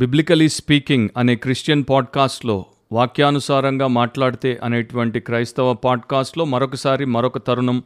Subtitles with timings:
[0.00, 2.54] Biblically speaking అనే Christian పాడ్కాస్ట్లో
[2.92, 7.78] వాక్యానుసారంగా మాట్లాడితే అనేటువంటి క్రైస్తవ పాడ్కాస్ట్లో మరొకసారి మరొక తరుణం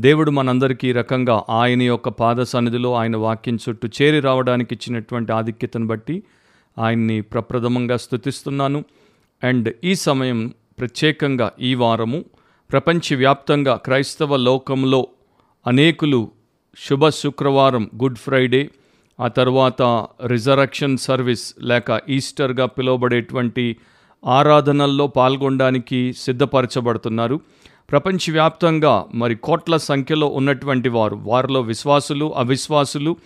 [0.00, 5.86] దేవుడు మనందరికీ ఈ రకంగా ఆయన యొక్క పాద సన్నిధిలో ఆయన వాక్యం చుట్టూ చేరి రావడానికి ఇచ్చినటువంటి ఆధిక్యతను
[5.86, 6.16] బట్టి
[6.76, 8.84] ఆయన్ని ప్రప్రథమంగా స్తుతిస్తున్నాను
[9.42, 10.40] అండ్ ఈ సమయం
[10.78, 12.20] ప్రత్యేకంగా ఈ వారము
[12.70, 15.02] ప్రపంచవ్యాప్తంగా క్రైస్తవ లోకంలో
[15.66, 16.20] అనేకులు
[16.88, 18.62] శుభ శుక్రవారం గుడ్ ఫ్రైడే
[19.20, 19.82] ఆ తర్వాత
[20.26, 23.76] రిజరక్షన్ సర్వీస్ లేక ఈస్టర్గా పిలువబడేటువంటి
[24.26, 27.40] ఆరాధనల్లో పాల్గొనడానికి సిద్ధపరచబడుతున్నారు.
[27.90, 33.16] ప్రపంచవ్యాప్తంగా మరి కోట్ల సంఖ్యలో ఉన్నటువంటి వారు వారిలో విశ్వాసులు అవిశ్వాసులు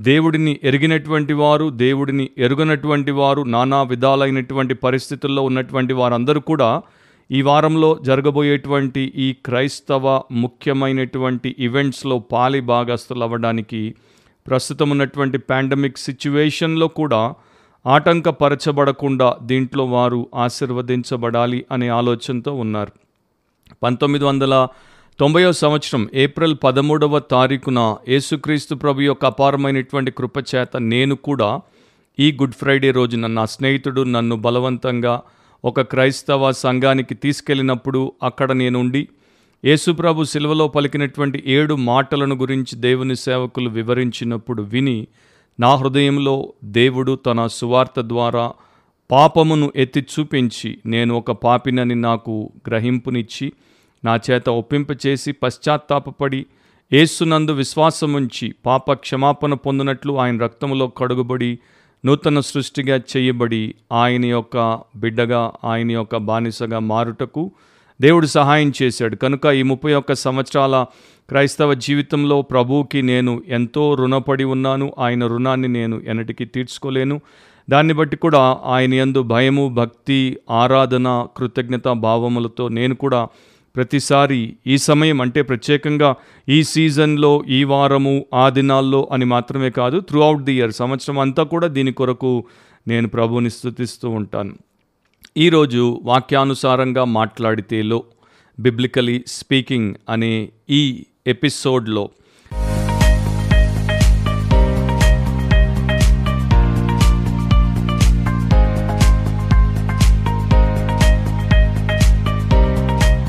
[0.00, 6.82] దేవుడిని ఎరిగినటువంటి వారు దేవుడిని ఎరుగనటువంటి వారు నానా విధాలైనటువంటి పరిస్థితుల్లో ఉన్నటువంటి వారందరూ కూడా
[7.30, 13.94] ఈ వారంలో జరగబోయేటువంటి ఈ క్రైస్తవ ముఖ్యమైనటువంటి ఈవెంట్స్లో పాలి భాగస్తులు అవ్వడానికి
[14.46, 17.34] ప్రస్తుతం ఉన్నటువంటి పాండమిక్ సిచ్యువేషన్లో కూడా
[17.86, 22.92] ఆటంకపరచబడకుండా దీంట్లో వారు ఆశీర్వదించబడాలి అనే ఆలోచనతో ఉన్నారు.
[23.82, 24.68] పంతొమ్మిది వందల
[25.18, 31.60] తొంభైవ సంవత్సరం ఏప్రిల్ పదమూడవ తారీఖున యేసుక్రీస్తు ప్రభు యొక్క అపారమైనటువంటి కృపచేత నేను కూడా
[32.18, 35.22] ఈ గుడ్ ఫ్రైడే రోజున నా స్నేహితుడు నన్ను బలవంతంగా
[35.64, 39.08] ఒక క్రైస్తవ సంఘానికి తీసుకెళ్ళినప్పుడు అక్కడ నేనుండి
[39.64, 44.96] యేసుప్రభు శిలువలో పలికినటువంటి ఏడు మాటలను గురించి దేవుని సేవకులు వివరించినప్పుడు విని
[45.58, 46.34] నా హృదయంలో
[46.72, 48.46] దేవుడు తన సువార్త ద్వారా
[49.10, 52.34] పాపమును ఎత్తి చూపించి నేను ఒక పాపినని నాకు
[52.68, 53.46] గ్రహింపునిచ్చి
[54.02, 56.40] నా చేత ఒప్పింపచేసి పశ్చాత్తాపపడి
[56.92, 61.52] ఏసునందు విశ్వాసముంచి పాప క్షమాపణ పొందినట్లు ఆయన రక్తములో కడుగుబడి
[62.04, 63.62] నూతన సృష్టిగా చేయబడి
[63.94, 64.56] ఆయన యొక్క
[64.96, 67.42] బిడ్డగా ఆయన యొక్క బానిసగా మారుటకు
[68.00, 69.16] దేవుడు సహాయం చేశాడు.
[69.16, 70.86] కనుక ఈ ముప్పై ఒక్క సంవత్సరాల
[71.28, 74.92] క్రైస్తవ జీవితంలో ప్రభువుకి నేను ఎంతో రుణపడి ఉన్నాను.
[74.98, 77.20] ఆయన రుణాన్ని నేను ఎన్నటికీ తీర్చుకోలేను.
[77.70, 83.28] దాన్ని బట్టి కూడా ఆయన యందు భయము భక్తి ఆరాధన కృతజ్ఞత భావములతో నేను కూడా
[83.76, 86.14] ప్రతిసారి ఈ సమయం అంటే ప్రత్యేకంగా
[86.48, 91.42] ఈ సీజన్లో ఈ వారము ఆ దినాల్లో అని మాత్రమే కాదు త్రూ అవుట్ ది ఇయర్ సంవత్సరం అంతా
[91.42, 92.44] కూడా దీని కొరకు
[92.88, 94.54] నేను ప్రభువుని స్థుతిస్తూ ఉంటాను.
[95.36, 98.04] ఈరోజు వాక్యానుసారంగా మాట్లాడితేలో
[98.60, 102.10] బిబ్లికలీ స్పీకింగ్ అనే ఈ ఎపిసోడ్లో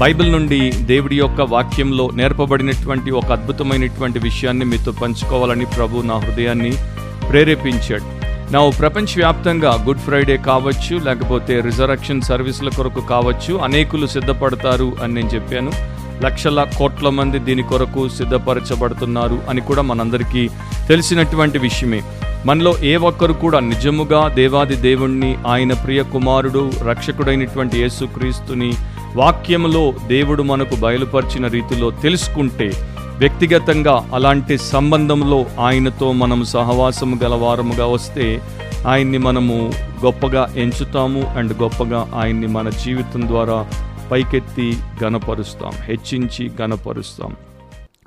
[0.02, 6.74] బైబిల్ నుండి దేవుడి యొక్క వాక్యంలో నేర్పబడినటువంటి ఒక అద్భుతమైనటువంటి విషయాన్ని మీతో పంచుకోవాలని ప్రభు నా హృదయాన్ని
[7.30, 8.12] ప్రేరేపించాడు.
[8.52, 15.72] నా ప్రపంచవ్యాప్తంగా గుడ్ ఫ్రైడే కావచ్చు లేకపోతే రిజరక్షన్ సర్వీసుల కొరకు కావచ్చు అనేకులు సిద్ధపడతారు అని నేను చెప్పాను.
[16.24, 20.50] లక్షల కోట్ల మంది దీని కొరకు సిద్ధపరచబడుతున్నారు అని కూడా మనందరికీ
[20.88, 22.02] తెలిసినటువంటి విషయమే.
[22.46, 28.74] మనలో ఏ ఒక్కరు కూడా నిజముగా దేవాది దేవుణ్ణి ఆయన ప్రియ కుమారుడు రక్షకుడైనటువంటి యేసుక్రీస్తుని
[29.16, 32.72] వాక్యములో దేవుడు మనకు బయలుపరిచిన రీతిలో తెలుసుకుంటే
[33.19, 38.25] వ్యక్తిగతంగా అలాంటి సంబంధంలో ఆయనతో మనం సహవాసము గలవారముగా వస్తే
[38.85, 39.57] ఆయన్ని మనము
[40.03, 43.57] గొప్పగా ఎంచుతాము అండ్ గొప్పగా ఆయన్ని మన జీవితం ద్వారా
[44.12, 44.68] పైకెత్తి
[45.03, 47.31] గనపరుస్తాం హెచ్చించి గనపరుస్తాం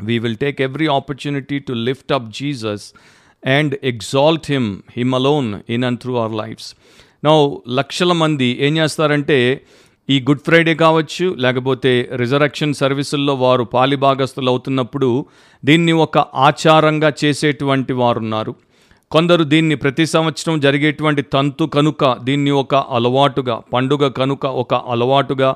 [0.03, 2.87] we will take every opportunity to lift up Jesus
[3.43, 6.69] and exalt him him alone in and through our lives
[7.25, 7.39] now
[7.72, 9.39] లక్షల మంది ఏం చేస్తారంటే
[10.09, 15.27] ఈ గుడ్ ఫ్రైడే కావచ్చు లేకపోతే రిజరక్షన్ సర్వీసుల్లో వారు పాలిభాగస్తులు అవుతున్నప్పుడు
[15.65, 18.55] దీన్ని ఒక ఆచారంగా చేసేటువంటి వారున్నారు.
[19.11, 25.50] కొందరు దీన్ని ప్రతి సంవత్సరం జరిగేటువంటి తంతు కనుక దీన్ని ఒక అలవాటుగా పండుగ కనుక ఒక అలవాటుగా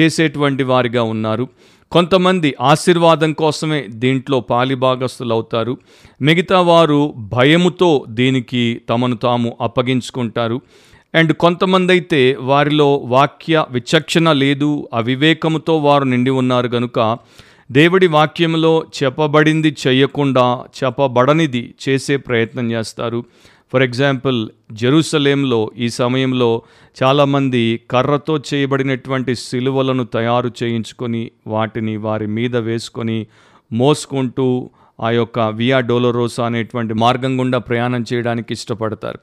[0.00, 1.48] చేసేటువంటి వారిగా ఉన్నారు.
[1.92, 5.78] కొంతమంది ఆశీర్వాదం కోసమే దీంట్లో పాలిభాగస్తులు అవుతారు.
[6.22, 10.60] మిగతా వారు భయముతో దీనికి తమను తాము అప్పగించుకుంటారు.
[11.14, 17.18] అండ్ కొంతమంది అయితే వారిలో వాక్య విచక్షణ లేదు అవివేకముతో వారు నిండి ఉన్నారు కనుక
[17.72, 23.24] దేవుడి వాక్యంలో చెప్పబడింది చేయకుండా చెప్పబడనిది చేసే ప్రయత్నం చేస్తారు.
[23.72, 26.62] ఫర్ ఎగ్జాంపుల్ జెరూసలేంలో ఈ సమయంలో
[27.02, 33.26] చాలామంది కర్రతో చేయబడినటువంటి సిలువలను తయారు చేయించుకొని వాటిని వారి మీద వేసుకొని
[33.72, 34.70] మోసుకుంటూ
[35.00, 39.18] ఆ యొక్క వియా డోలరోసా అనేటువంటి మార్గం గుండా ప్రయాణం చేయడానికి ఇష్టపడతారు.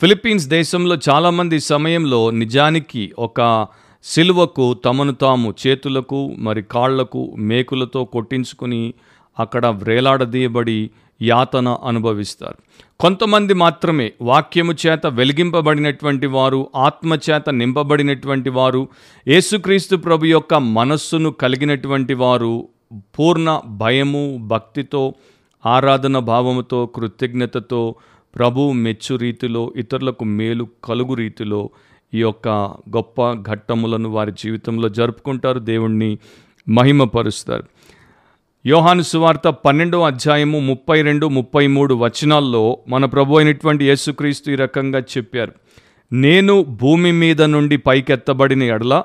[0.00, 3.66] ఫిలిప్పీన్స్ దేశంలో చాలామంది సమయంలో నిజానికి ఒక
[4.04, 8.94] సిలువకు తమను తాము చేతులకు మరి కాళ్ళకు మేకులతో కొట్టించుకుని
[9.38, 10.90] అక్కడ వ్రేలాడదీయబడి
[11.22, 12.56] యాతన అనుభవిస్తారు.
[13.00, 18.88] కొంతమంది మాత్రమే వాక్యము చేత వెలిగింపబడినటువంటి వారు ఆత్మచేత నింపబడినటువంటి వారు
[19.28, 22.68] యేసుక్రీస్తు ప్రభు యొక్క మనస్సును కలిగినటువంటి వారు
[23.18, 25.14] పూర్ణ భయము భక్తితో
[25.66, 27.94] ఆరాధన భావముతో కృతజ్ఞతతో
[28.36, 31.70] ప్రభు మెచ్చు రీతిలో ఇతరులకు మేలు కలుగు రీతిలో
[32.14, 32.48] ఈ యొక్క
[32.96, 36.18] గొప్ప ఘట్టములను వారి జీవితంలో జరుపుకుంటారు దేవుణ్ణి
[36.68, 37.64] మహిమపరుస్తారు.
[38.66, 44.98] యోహాను సువార్త పన్నెండో అధ్యాయము ముప్పై రెండు ముప్పై మూడు వచనాల్లో మన ప్రభు అయినటువంటి యేసుక్రీస్తు ఈ రకంగా
[44.98, 45.52] చెప్పారు.
[46.12, 49.02] నేను భూమి మీద నుండి పైకెత్తబడిన ఎడల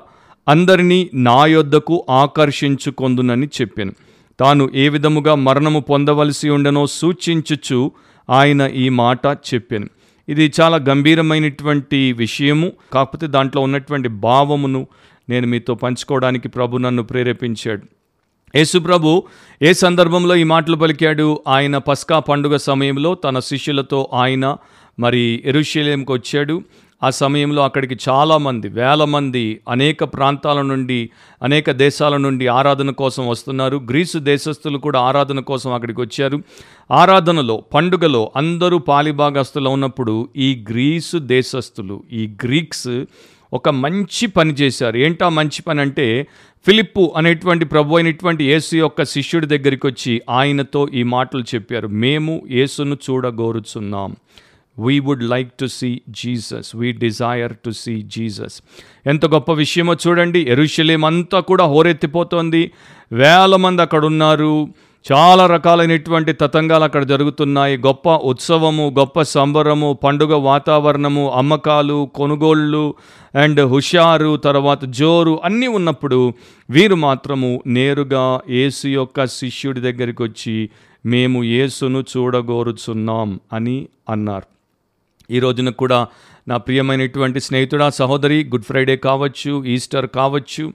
[0.48, 3.92] అందరినీ నా యొద్దకు ఆకర్షించుకొందునని చెప్పాను.
[4.40, 7.90] తాను ఏ విధముగా మరణము పొందవలసి ఉండనో సూచించుచు
[8.30, 9.88] ఆయన ఈ మాట చెప్పాను.
[10.28, 12.72] ఇది చాలా గంభీరమైనటువంటి విషయము.
[12.92, 14.86] కాకపోతే దాంట్లో ఉన్నటువంటి భావమును
[15.28, 17.82] నేను మీతో పంచుకోవడానికి ప్రభు నన్ను ప్రేరేపించాడు.
[18.56, 19.22] యేసు ప్రభు
[19.62, 21.42] ఏ సందర్భంలో ఈ మాటలు పలికాడు?
[21.48, 24.56] ఆయన పస్కా పండుగ సమయంలో తన శిష్యులతో ఆయన
[24.98, 26.62] మరి ఎరుషలేంకి వచ్చాడు.
[27.02, 31.10] ఆ సమయంలో అక్కడికి చాలామంది వేల మంది అనేక ప్రాంతాల నుండి
[31.42, 33.76] అనేక దేశాల నుండి ఆరాధన కోసం వస్తున్నారు.
[33.76, 36.42] గ్రీసు దేశస్థులు కూడా ఆరాధన కోసం అక్కడికి వచ్చారు.
[36.90, 43.04] ఆరాధనలో పండుగలో అందరూ పాలిభాగస్తులు ఉన్నప్పుడు ఈ గ్రీసు దేశస్థులు ఈ గ్రీక్స్
[43.52, 44.96] ఒక మంచి పని చేశారు.
[44.96, 46.26] ఏంటా మంచి పని అంటే
[46.66, 51.88] ఫిలిప్పు అనేటువంటి ప్రభు అయినటువంటి యేసు యొక్క శిష్యుడి దగ్గరికి వచ్చి ఆయనతో ఈ మాటలు చెప్పారు.
[51.88, 54.16] మేము యేసును చూడగోరుచున్నాం.
[54.80, 58.56] We would like to see Jesus we desire to see Jesus
[59.06, 60.40] ఎంత గొప్ప విషయమో చూడండి.
[60.48, 62.70] ఎరుషలేం అంతా కూడా హోరెత్తిపోతోంది.
[63.12, 64.68] వేల మంది అక్కడ ఉన్నారు
[65.12, 67.76] చాలా రకాలైనటువంటి తతంగాలు అక్కడ జరుగుతున్నాయి.
[67.76, 72.94] గొప్ప ఉత్సవము గొప్ప సంబరము పండుగ వాతావరణము అమ్మకాలు కొనుగోళ్ళు
[73.34, 76.34] అండ్ హుషారు తర్వాత జోరు అన్నీ ఉన్నప్పుడు
[76.70, 80.70] వీరు మాత్రము నేరుగా యేసు యొక్క శిష్యుడి దగ్గరికి వచ్చి
[81.06, 83.76] మేము యేసును చూడగోరుచున్నాం అని
[84.08, 84.59] అన్నారు.
[85.30, 86.06] ఈ రోజున కూడా
[86.48, 90.72] నా ప్రియమైనటువంటి స్నేహితుడా సహోదరి గుడ్ ఫ్రైడే కావచ్చు ఈస్టర్ కావచ్చు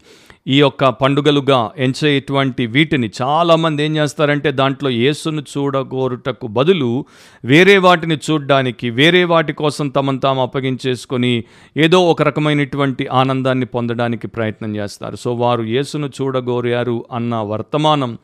[0.47, 7.05] ఈ యొక్క పండుగలుగా ఎంచేటువంటి వీటిని చాలామంది ఏం చేస్తారంటే దాంట్లో యేసును చూడగోరుటకు బదులు
[7.45, 11.43] వేరే వాటిని చూడడానికి వేరే వాటి కోసం తమను తాము అప్పగించేసుకొని
[11.77, 15.15] ఏదో ఒక రకమైనటువంటి ఆనందాన్ని పొందడానికి ప్రయత్నం చేస్తారు.
[15.15, 18.17] సో వారు యేసును చూడగోరారు అన్న వర్తమానం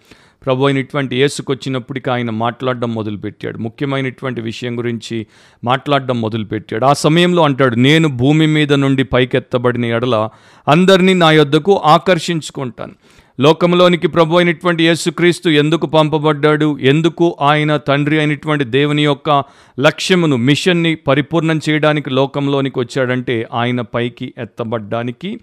[0.46, 3.58] ప్రభు అయినటువంటి ఏసుకొచ్చినప్పటికీ ఆయన మాట్లాడడం మొదలుపెట్టాడు.
[3.58, 5.28] ముఖ్యమైనటువంటి విషయం గురించి
[5.64, 6.86] మాట్లాడడం మొదలుపెట్టాడు.
[6.86, 10.30] ఆ సమయంలో అంటాడు నేను భూమి మీద నుండి పైకెత్తబడిన ఎడల
[10.68, 12.94] అందరినీ నా యొద్దకు ఆకర్షించుకుంటాను.
[13.40, 16.78] లోకంలోనికి ప్రభు అయినటువంటి యేసుక్రీస్తు ఎందుకు పంపబడ్డాడు?
[16.82, 19.44] ఎందుకు ఆయన తండ్రి అయినటువంటి దేవుని యొక్క
[19.80, 25.40] లక్ష్యమును మిషన్ని పరిపూర్ణం చేయడానికి లోకంలోనికి వచ్చాడంటే ఆయన పైకి ఎత్తబడ్డానికి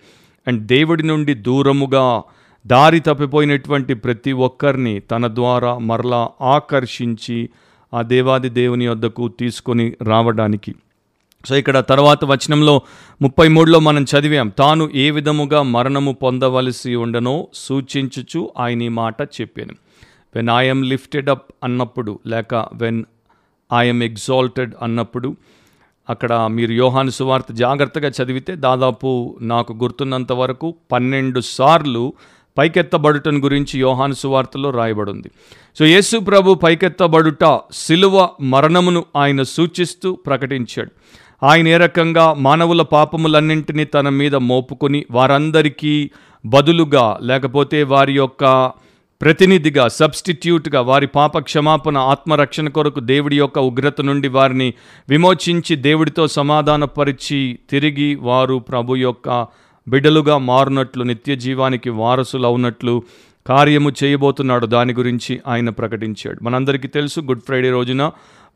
[0.47, 2.23] అండ్ దేవుడి నుండి దూరముగా
[2.71, 7.39] దారి తప్పిపోయినటువంటి ప్రతి ఒక్కరిని తన ద్వారా మరలా ఆకర్షించి
[7.93, 10.73] ఆ దేవాది దేవుని వద్దకు తీసుకొని రావడానికి.
[11.47, 12.75] సో ఇక్కడ తర్వాత వచనంలో
[13.23, 19.75] ముప్పై మూడులో మనం చదివాం తాను ఏ విధముగా మరణము పొందవలసి ఉండనో సూచించుచు ఆయన ఈ మాట చెప్పాను.
[20.35, 23.05] వెన్ ఐఎమ్ లిఫ్టెడ్ అప్ అన్నప్పుడు లేక వెన్
[23.71, 25.31] ఐఎమ్ ఎగ్జాల్టెడ్ అన్నప్పుడు
[26.09, 29.11] అక్కడ మీరు యోహాను సువార్త జాగ్రత్తగా చదివితే దాదాపు
[29.43, 32.05] నాకు గుర్తున్నంత వరకు పన్నెండు సార్లు
[32.59, 35.29] పైకెత్తబడుటను గురించి యోహాను సువార్తలో రాయబడింది.
[35.79, 40.91] సో యేసు ప్రభు పైకెత్తబడుట సిలువ మరణమును ఆయన సూచిస్తూ ప్రకటించాడు.
[41.43, 46.11] ఆయన ఏ రకంగా మానవుల పాపములన్నింటినీ తన మీద మోపుకొని వారందరికీ
[46.45, 48.45] బదులుగా లేకపోతే వారి యొక్క
[49.21, 54.69] ప్రతినిధిగా సబ్స్టిట్యూట్గా వారి పాప క్షమాపణ ఆత్మరక్షణ కొరకు దేవుడి యొక్క ఉగ్రత నుండి వారిని
[55.09, 59.47] విమోచించి దేవుడితో సమాధానపరిచి తిరిగి వారు ప్రభు యొక్క
[59.89, 63.03] బిడ్డలుగా మారునట్లు నిత్య జీవానికి వారసులవునట్లు
[63.47, 64.67] కార్యము చేయబోతున్నాడు.
[64.67, 66.45] దాని గురించి ఆయన ప్రకటించాడు.
[66.45, 68.03] మనందరికీ తెలుసు గుడ్ ఫ్రైడే రోజున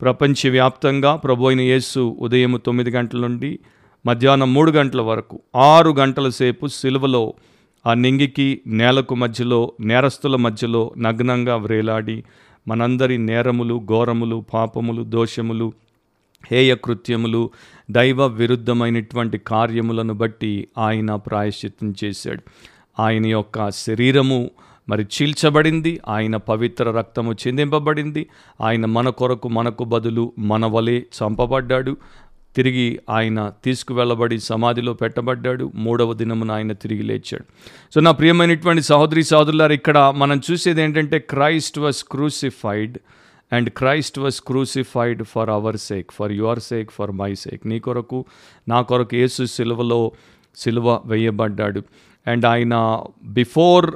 [0.01, 3.59] ప్రపంచవ్యాప్తంగా ప్రభు అయిన యేసు ఉదయం తొమ్మిది గంటల నుండి
[4.05, 7.33] మధ్యాహ్నం మూడు గంటల వరకు ఆరు గంటల సేపు సిలువలో
[7.85, 12.23] ఆ నింగికి నేలకు మధ్యలో నేరస్తుల మధ్యలో నగ్నంగా వ్రేలాడి
[12.67, 15.73] మనందరి నేరములు ఘోరములు పాపములు దోషములు
[16.51, 17.49] హేయ కృత్యములు
[17.91, 22.41] దైవ విరుద్ధమైనటువంటి కార్యములను బట్టి ఆయన ప్రాయశ్చిత్తం చేశాడు.
[23.01, 24.51] ఆయన యొక్క శరీరము
[24.89, 28.27] మరి చీల్చబడింది ఆయన పవిత్ర రక్తము చెందింపబడింది
[28.61, 31.97] ఆయన మన కొరకు మనకు బదులు మన వలె చంపబడ్డాడు.
[32.55, 35.71] తిరిగి ఆయన తీసుకువెళ్ళబడి సమాధిలో పెట్టబడ్డాడు.
[35.75, 37.43] మూడవ దినమున ఆయన తిరిగి లేచాడు.
[37.95, 42.97] సో నా ప్రియమైనటువంటి సహోదరి సహోదరులారు ఇక్కడ మనం చూసేది ఏంటంటే Christ was crucified.
[43.53, 48.19] And Christ was crucified for our sake for your sake for my sake నీ కొరకు
[48.67, 50.01] నా కొరకు యేసు సిలువలో
[50.55, 51.81] సిలువ వేయబడ్డాడు.
[52.25, 52.75] అండ్ ఆయన
[53.39, 53.87] before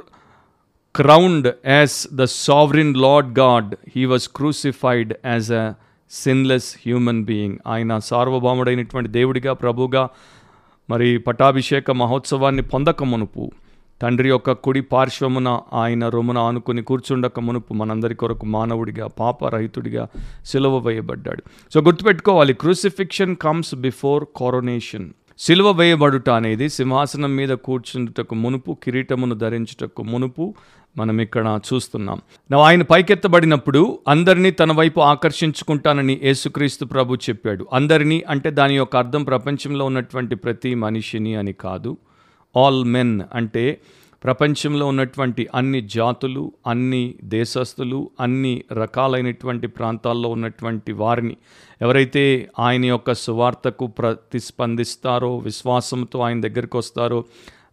[0.94, 5.64] crowned as the sovereign Lord God he was crucified as a
[6.10, 10.04] sinless human being ఆయన సార్వభౌముడైనటువంటి దేవుడిగా ప్రభుగా
[10.90, 13.44] మరి పటాభిషేక మహోత్సవాన్ని పొందక మునుపు
[14.02, 20.08] తండ్రి యొక్క కుడి పార్శ్వమున ఆయన రొమున ఆనుకుని కూర్చుండక మునుపు మనందరి కొరకు మానవుడిగా పాపరహితుడిగా
[20.44, 21.42] సిలువ వేయబడ్డాడు.
[21.74, 25.10] సో గుర్తుపెట్టుకోవాలి క్రూసిఫిక్షన్ కమ్స్ బిఫోర్ కోరొనేషన్.
[25.38, 30.54] సిలువ వేయబడుట అనేది సింహాసనం మీద కూర్చుంటకు మునుపు కిరీటమును ధరించుటకు మునుపు
[30.98, 32.20] మనం ఇక్కడ చూస్తున్నాం.
[32.50, 37.66] నా ఆయన పైకెత్తబడినప్పుడు అందరినీ తన వైపు ఆకర్షించుకుంటానని యేసుక్రీస్తు ప్రభు చెప్పాడు.
[37.72, 41.96] అందరినీ అంటే దాని యొక్క అర్థం ప్రపంచంలో ఉన్నటువంటి ప్రతి మనిషిని అని కాదు.
[42.58, 43.64] ఆల్ మెన్ అంటే
[44.24, 51.36] ప్రపంచంలో ఉన్నటువంటి అన్ని జాతులు అన్ని దేశస్థులు అన్ని రకాలైనటువంటి ప్రాంతాల్లో ఉన్నటువంటి వారిని
[51.82, 52.24] ఎవరైతే
[52.58, 57.24] ఆయన యొక్క సువార్తకు ప్రతిస్పందిస్తారో విశ్వాసంతో ఆయన దగ్గరికి వస్తారో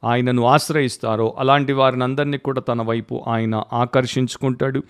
[0.03, 4.83] ఆయనను ఆశ్రయిస్తారో అలాంటి వారిని అందరినీ కూడా తన వైపు ఆయన ఆకర్షించుకుంటాడు.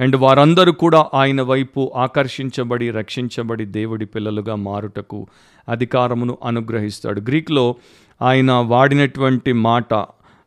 [0.00, 5.26] అండ్ వారందరూ కూడా ఆయన వైపు ఆకర్షించబడి రక్షించబడి దేవుడి పిల్లలుగా మారుటకు
[5.68, 7.20] అధికారమును అనుగ్రహిస్తాడు.
[7.20, 7.74] గ్రీక్లో
[8.22, 9.94] ఆయన వాడినటువంటి మాట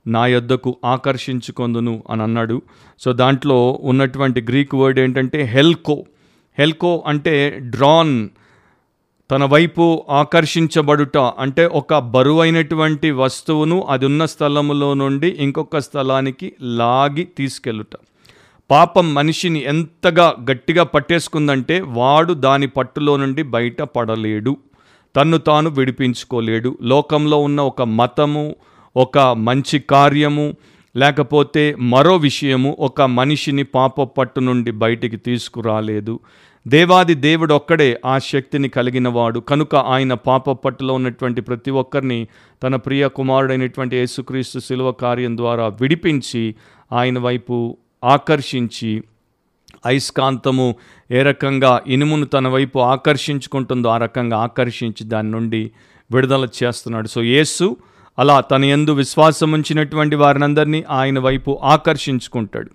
[0.07, 2.61] నా యొద్దకు ఆకర్షించుకొందును అని అన్నాడు.
[2.99, 6.05] సో దాంట్లో ఉన్నటువంటి గ్రీక్ వర్డ్ ఏంటంటే హెల్కో
[6.59, 8.29] హెల్కో అంటే డ్రాన్
[9.31, 11.17] తన వైపు ఆకర్షించబడుట.
[11.17, 17.95] అంటే ఒక బరువైనటువంటి వస్తువును అది ఉన్న స్థలములో నుండి ఇంకొక స్థలానికి లాగి తీసుకెళ్ళుట.
[18.71, 24.57] పాపం మనిషిని ఎంతగా గట్టిగా పట్టేసుకుందంటే వాడు దాని పట్టులో నుండి బయట పడలేడు.
[25.15, 26.77] తన్ను తాను విడిపించుకోలేడు.
[26.81, 28.55] లోకంలో ఉన్న ఒక మతము
[28.95, 30.53] ఒక మంచి కార్యము
[30.95, 36.19] లేకపోతే మరో విషయము ఒక మనిషిని పాప పట్టు నుండి బయటికి తీసుకురాలేదు.
[36.67, 42.27] దేవాది దేవుడు ఒక్కడే ఆ శక్తిని కలిగిన వాడు కనుక ఆయన పాప పట్టులో ఉన్నటువంటి ప్రతి ఒక్కరిని
[42.63, 46.55] తన ప్రియ కుమారుడైనటువంటి యేసుక్రీస్తు శిలువ కార్యం ద్వారా విడిపించి
[46.93, 49.03] ఆయన వైపు ఆకర్షించి
[49.85, 50.75] అయస్కాంతము
[51.11, 55.71] ఏ రకంగా ఇనుమును తన వైపు ఆకర్షించుకుంటుందో ఆ రకంగా ఆకర్షించి దాని నుండి
[56.11, 57.07] విడుదల చేస్తున్నాడు.
[57.07, 57.77] సో యేసు
[58.19, 62.71] అలా తన యందు విశ్వాసం ఉంచినటువంటి వారినందరినీ ఆయన వైపు ఆకర్షించుకుంటాడు.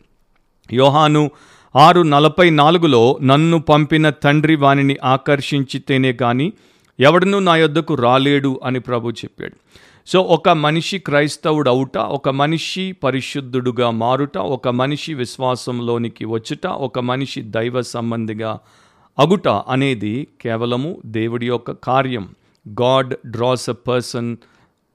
[0.73, 1.31] యోహాను
[1.77, 6.53] ఆరు నలభై నాలుగులో నన్ను పంపిన తండ్రి వానిని ఆకర్షించితేనే కానీ
[7.01, 9.57] ఎవడనూ నా యొద్దకు రాలేడు అని ప్రభు చెప్పాడు.
[10.11, 17.43] సో ఒక మనిషి క్రైస్తవుడు అవుట ఒక మనిషి పరిశుద్ధుడుగా మారుట ఒక మనిషి విశ్వాసంలోనికి వచ్చుట ఒక మనిషి
[17.43, 18.59] దైవ సంబంధిగా
[19.19, 22.29] అగుట అనేది కేవలము దేవుడి యొక్క కార్యం.
[22.69, 24.37] God draws a person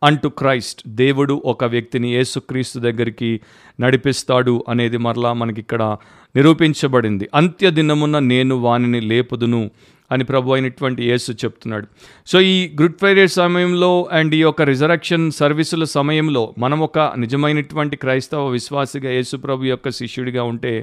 [0.04, 0.82] unto Christ.
[0.88, 3.42] దేవుడు ఒక వ్యక్తిని యేసుక్రీస్తు దగ్గరికి
[3.82, 5.98] నడిపిస్తాడు అనేది మరలా మనకి ఇక్కడ
[6.36, 7.30] నిరూపించబడింది.
[7.36, 9.72] అంత్య దినమున నేను వానిని లేపుదును.
[10.14, 11.88] అని ప్రభు అయినటువంటి యేసు చెప్తున్నాడు.
[12.28, 18.48] సో ఈ గుడ్ ఫ్రైడే సమయంలో అండ్ ఈ యొక్క రిజరక్షన్ సర్వీసుల సమయంలో మనం ఒక నిజమైనటువంటి క్రైస్తవ
[18.48, 20.74] విశ్వాసిగా యేసు ప్రభు యొక్క శిష్యుడిగా ఉంటే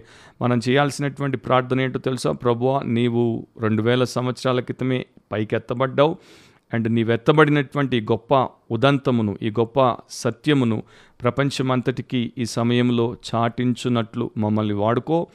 [0.42, 2.32] మనం చేయాల్సినటువంటి ప్రార్థన ఏంటో తెలుసా?
[2.44, 3.24] ప్రభు నీవు
[3.62, 5.00] రెండు వేల సంవత్సరాల క్రితమే
[5.32, 6.14] పైకెత్తబడ్డావు
[6.72, 8.34] అండ్ నీవెత్తబడినటువంటి గొప్ప
[8.70, 9.78] ఉదంతమును ఈ గొప్ప
[10.10, 10.82] సత్యమును
[11.22, 15.26] ప్రపంచమంతటికీ ఈ సమయంలో చాటించున్నట్లు మమ్మల్ని వాడుకో.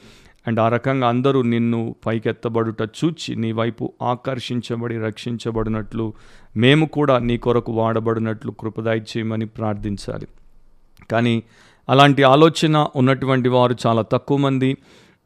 [0.46, 6.12] అండ్ ఆ రకంగా అందరూ నిన్ను పైకెత్తబడుట చూచి నీ వైపు ఆకర్షించబడి రక్షించబడినట్లు
[6.56, 10.26] మేము కూడా నీ కొరకు వాడబడినట్లు కృపదాయి చేయమని ప్రార్థించాలి.
[11.10, 11.42] కానీ
[11.88, 14.76] అలాంటి ఆలోచన ఉన్నటువంటి వారు చాలా తక్కువ మంది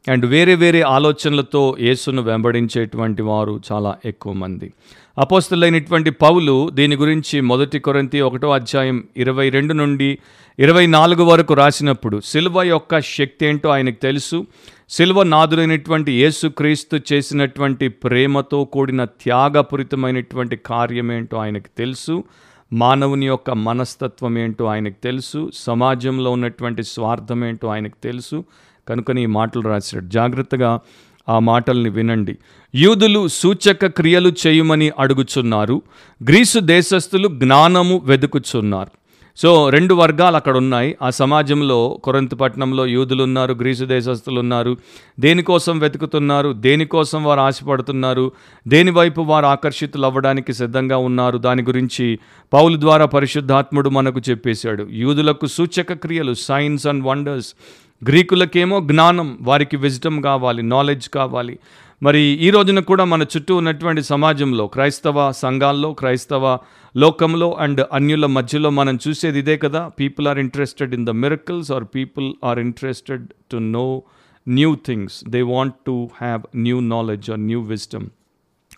[0.09, 4.73] అండ్ వేరే వేరే ఆలోచనలతో యేసును వెంబడించేటువంటి వారు చాలా ఎక్కువ మంది.
[5.17, 10.17] అపోస్తులైనటువంటి పౌలు దీని గురించి మొదటి కొరంతి ఒకటో అధ్యాయం ఇరవై రెండు నుండి
[10.59, 14.45] ఇరవై నాలుగు వరకు రాసినప్పుడు సిల్వ యొక్క శక్తి ఏంటో ఆయనకు తెలుసు.
[14.91, 22.23] సిల్వ నాదులైనటువంటి యేసుక్రీస్తు చేసినటువంటి ప్రేమతో కూడిన త్యాగపూరితమైనటువంటి కార్యమేంటో ఆయనకు తెలుసు.
[22.73, 25.51] మానవుని యొక్క మనస్తత్వం ఏంటో ఆయనకు తెలుసు.
[25.53, 28.45] సమాజంలో ఉన్నటువంటి స్వార్థం ఏంటో ఆయనకు తెలుసు.
[28.87, 30.79] కనుకని ఈ మాటలు రాశాడు జాగ్రత్తగా
[31.29, 32.37] ఆ మాటల్ని వినండి.
[32.75, 35.81] యూదులు సూచక క్రియలు చేయమని అడుగుచున్నారు.
[36.23, 39.00] గ్రీసు దేశస్థులు జ్ఞానము వెతుకుచున్నారు
[39.37, 40.97] సో రెండు వర్గాలు అక్కడ ఉన్నాయి.
[41.01, 44.77] ఆ సమాజంలో కొరంతపట్నంలో యూదులు ఉన్నారు గ్రీసు దేశస్తులు ఉన్నారు
[45.19, 46.53] దేనికోసం వెతుకుతున్నారు?
[46.53, 48.31] దేనికోసం వారు ఆశపడుతున్నారు?
[48.67, 51.37] దేనివైపు వారు ఆకర్షితులు అవ్వడానికి సిద్ధంగా ఉన్నారు?
[51.37, 52.19] దాని గురించి
[52.53, 54.87] పౌలు ద్వారా పరిశుద్ధాత్ముడు మనకు చెప్పేశాడు.
[54.91, 57.55] యూదులకు సూచక క్రియలు సైన్స్ అండ్ వండర్స్
[58.03, 61.59] గ్రీకులకేమో జ్ఞానం వారికి విజ్డమ్ కావాలి నాలెడ్జ్ కావాలి.
[62.03, 66.57] మరి ఈ రోజున కూడా మన చుట్టూ ఉన్నటువంటి సమాజంలో క్రైస్తవ సంఘాల్లో క్రైస్తవ
[66.97, 69.91] లోకంలో అండ్ అన్యుల మధ్యలో మనం చూసేది ఇదే కదా.
[69.99, 74.03] People are interested in the miracles or people are interested to know
[74.47, 78.09] new things they want to have new knowledge or new wisdom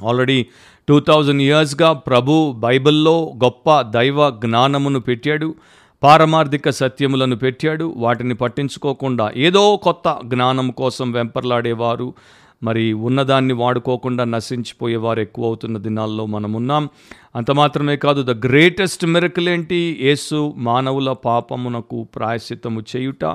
[0.07, 0.45] already
[0.87, 5.55] two thousand ఇయర్స్గా ప్రభు బైబిల్లో గొప్ప దైవ జ్ఞానమును పెట్టాడు
[6.03, 7.93] పారమార్థిక సత్యములను పెట్టాడు.
[7.97, 12.13] వాటిని పట్టించుకోకుండా ఏదో కొత్త జ్ఞానం కోసం వెంపర్లాడేవారు
[12.63, 16.89] మరి ఉన్నదాన్ని వాడుకోకుండా నశించిపోయేవారు ఎక్కువ అవుతున్న దినాల్లో మనం ఉన్నాం
[17.35, 19.99] అంత మాత్రమే కాదు ద గ్రేటెస్ట్ మిరకల్ ఏంటి?
[20.01, 23.25] యేసు మానవుల పాపమునకు ప్రాయశ్చిత్తము చేయుట.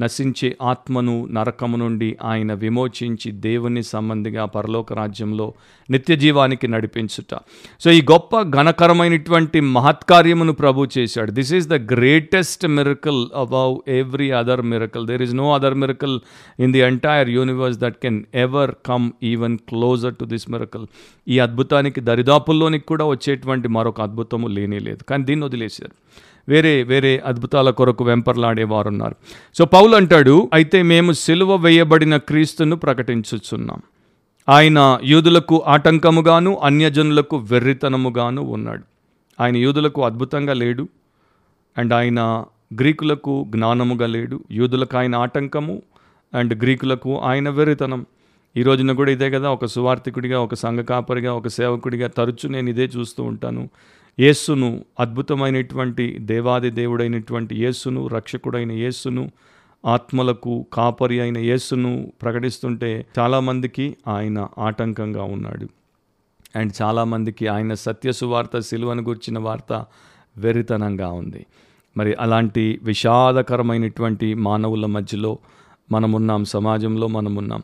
[0.00, 5.54] నశించే ఆత్మను నరకము నుండి ఆయన విమోచించి దేవుని సంబంధిగా పరలోక రాజ్యంలో
[5.90, 7.38] నిత్య జీవానికి నడిపించుట.
[7.80, 11.30] సో ఈ గొప్ప ఘనకరమైనటువంటి మహత్కార్యమును ప్రభు చేశాడు.
[11.30, 16.20] This is the greatest miracle above every other miracle there is no other miracle
[16.60, 20.86] in the entire universe that can ever come even closer to this miracle
[21.28, 25.02] ఈ అద్భుతానికి దరిదాపుల్లోనికి కూడా వచ్చేటువంటి మరొక అద్భుతము లేనే లేదు.
[25.02, 25.92] కానీ దీన్ని వదిలేశారు.
[26.48, 29.16] వేరే వేరే అద్భుతాల కొరకు వెంపర్లాడేవారు ఉన్నారు
[29.54, 33.82] సో పౌలు అంటాడు అయితే మేము సిలువ వేయబడిన క్రీస్తును ప్రకటించుచున్నాం.
[34.48, 38.82] ఆయన యూదులకు ఆటంకముగాను అన్యజనులకు వెర్రితనముగాను ఉన్నాడు.
[39.42, 40.88] ఆయన యూదులకు అద్భుతంగా లేడు.
[41.78, 44.40] అండ్ ఆయన గ్రీకులకు జ్ఞానముగా లేడు.
[44.50, 45.82] యూదులకు ఆయన ఆటంకము
[46.34, 48.06] అండ్ గ్రీకులకు ఆయన వెర్రితనం.
[48.56, 52.90] ఈ రోజున కూడా ఇదే కదా ఒక సువార్థికుడిగా ఒక సంఘ కాపరిగా ఒక సేవకుడిగా తరచు నేను ఇదే
[52.96, 53.68] చూస్తూ ఉంటాను.
[54.20, 59.30] యేసును అద్భుతమైనటువంటి దేవాది దేవుడైనటువంటి యేసును రక్షకుడైన యేసును
[59.86, 65.68] ఆత్మలకు కాపరి అయిన యేసును ప్రకటిస్తుంటే చాలామందికి ఆయన ఆటంకంగా ఉన్నాడు.
[66.58, 69.84] అండ్ చాలామందికి ఆయన సత్యసువార్త సిలువను గుర్చిన వార్త
[70.36, 71.46] వెరితనంగా ఉంది.
[71.96, 75.38] మరి అలాంటి విషాదకరమైనటువంటి మానవుల మధ్యలో
[75.92, 77.62] మనమున్నాం సమాజంలో మనమున్నాం.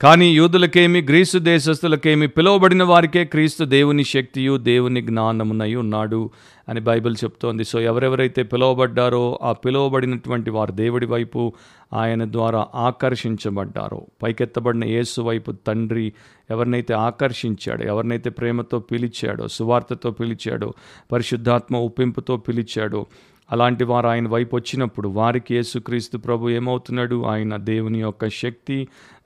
[0.00, 6.30] కానీ యూదులకేమి గ్రీసు దేశస్థులకేమి పిలువబడిన వారికే క్రీస్తు దేవుని శక్తియు దేవుని జ్ఞానమునై ఉన్నాడు
[6.68, 7.64] అని బైబిల్ చెప్తోంది.
[7.64, 11.52] సో ఎవరెవరైతే పిలువబడ్డారో ఆ పిలువబడినటువంటి వారు దేవుడి వైపు
[11.92, 16.12] ఆయన ద్వారా ఆకర్షించబడ్డారో పైకెత్తబడిన యేసు వైపు తండ్రి
[16.50, 20.74] ఎవరినైతే ఆకర్షించాడో ఎవరినైతే ప్రేమతో పిలిచాడో సువార్తతో పిలిచాడో
[21.12, 23.06] పరిశుద్ధాత్మ ఉప్పింపుతో పిలిచాడో
[23.54, 27.16] అలాంటి వారు ఆయన వైపు వచ్చినప్పుడు వారికి యేసుక్రీస్తు ప్రభు ఏమవుతున్నాడు?
[27.32, 28.78] ఆయన దేవుని యొక్క శక్తి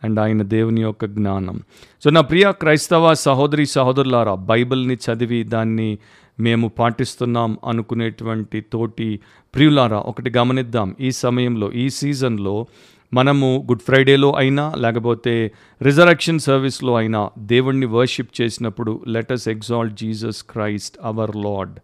[0.04, 1.56] అండ్ ఆయన దేవుని యొక్క జ్ఞానం.
[2.04, 5.90] సో నా ప్రియ క్రైస్తవ సహోదరి సహోదరులారా బైబిల్ని చదివి దాన్ని
[6.40, 9.08] మేము పాటిస్తున్నాం అనుకునేటువంటి తోటి
[9.54, 10.88] ప్రియులారా ఒకటి గమనిద్దాం.
[11.00, 12.56] ఈ సమయంలో ఈ సీజన్లో
[13.14, 15.34] మనము గుడ్ ఫ్రైడేలో అయినా లేకపోతే
[15.82, 17.20] రిజరక్షన్ సర్వీస్లో అయినా
[17.52, 21.76] దేవుణ్ణి వర్షిప్ చేసినప్పుడు let us exalt Jesus Christ our Lord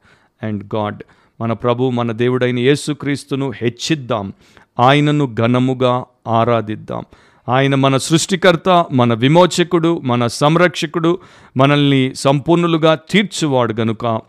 [0.42, 1.00] and God.
[1.40, 4.32] మన ప్రభు మన దేవుడైన యేసుక్రీస్తును హెచ్చిద్దాం.
[4.80, 7.04] ఆయనను ఘనముగా ఆరాధిద్దాం.
[7.49, 11.18] ఆయన మన సృష్టికర్త మన విమోచకుడు మన సంరక్షకుడు
[11.56, 14.20] మనల్ని సంపూర్ణులుగా తీర్చువాడు గనుక.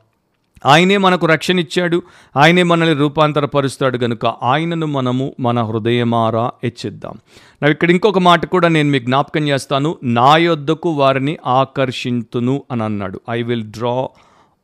[0.65, 2.01] ఆయనే మనకు రక్షణ ఇచ్చాడు
[2.37, 4.25] ఆయనే మనల్ని రూపాంతరపరుస్తాడు గనుక.
[4.25, 7.17] ఆయనను మనము మన హృదయమారా హెచ్చిద్దాం.
[7.63, 9.95] నా ఇక్కడ ఇంకొక మాట కూడా నేను మీకు జ్ఞాపకం చేస్తాను.
[10.03, 13.21] నా యొద్దకు వారిని ఆకర్షింతును అని అన్నాడు.
[13.29, 14.07] I will draw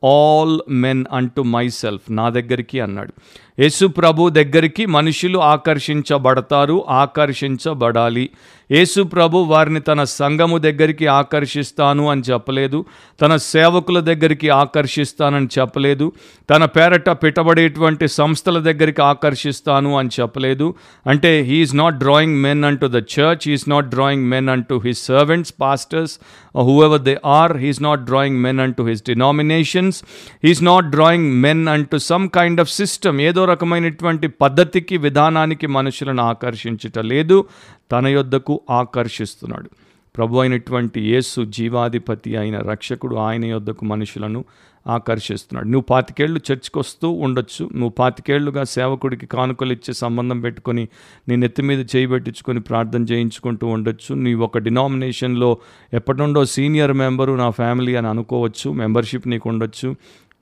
[0.06, 3.14] all men unto myself నా దగ్గరికి అన్నాడు.
[3.62, 8.30] యేసు ప్రభు దగ్గరికి మనుషులు ఆకర్షించబడతారు ఆకర్షించబడాలి.
[8.72, 12.86] యేసు ప్రభు వారిని తన సంఘము దగ్గరికి ఆకర్షిస్తాను అని చెప్పలేదు.
[13.22, 16.12] తన సేవకుల దగ్గరికి ఆకర్షిస్తానని చెప్పలేదు.
[16.50, 20.76] తన పేరట పెట్టబడేటువంటి సంస్థల దగ్గరికి ఆకర్షిస్తాను అని చెప్పలేదు.
[21.08, 25.54] అంటే he is not drawing men unto the church he is not drawing men unto his servants
[25.62, 26.20] pastors
[26.84, 30.04] whoever they are he is not drawing men unto his denominations
[30.44, 37.00] he is not drawing men unto some kind of system ఏదో రకమైనటువంటి పద్ధతికి విధానానికి మనుషులను ఆకర్షించుట
[37.00, 37.46] లేదు.
[37.92, 39.70] తన యొద్దకు ఆకర్షిస్తున్నాడు.
[40.18, 44.46] ప్రభు అయినటువంటి యేసు జీవాధిపతి అయిన రక్షకుడు ఆయన యొద్దకు మనుషులను
[44.88, 45.66] ఆకర్షిస్తున్నాడు.
[45.66, 47.66] నువ్వు పాతికేళ్ళు చర్చ్కి వస్తూ ఉండొచ్చు.
[47.66, 50.88] నువ్వు పాతికేళ్ళుగా సేవకుడికి కానుకలు ఇచ్చే సంబంధం పెట్టుకొని
[51.30, 54.16] నీ నెత్తి మీద చేయబెట్టించుకొని ప్రార్థన చేయించుకుంటూ ఉండొచ్చు.
[54.16, 55.58] నీ ఒక డినామినేషన్లో
[55.94, 58.72] ఎప్పటి నుండో సీనియర్ మెంబరు నా ఫ్యామిలీ అని అనుకోవచ్చు.
[58.72, 59.96] మెంబర్షిప్ నీకు ఉండొచ్చు.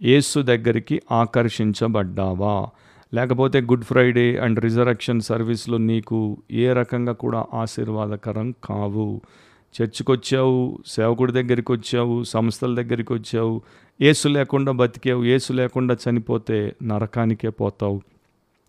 [0.03, 2.67] యేసు దగ్గరికి ఆకర్షించబడ్డావా?
[3.13, 9.21] లేకపోతే గుడ్ ఫ్రైడే అండ్ రిజరక్షన్ సర్వీస్లో నీకు ఏ రకంగా కూడా ఆశీర్వాదకరం కావు.
[9.81, 13.61] చర్చికి వచ్చావు సేవకుడి దగ్గరికి వచ్చావు సంస్థల దగ్గరికి వచ్చావు
[14.01, 18.01] ఏసు లేకుండా బతికావు ఏసు లేకుండా చనిపోతే నరకానికే పోతావు.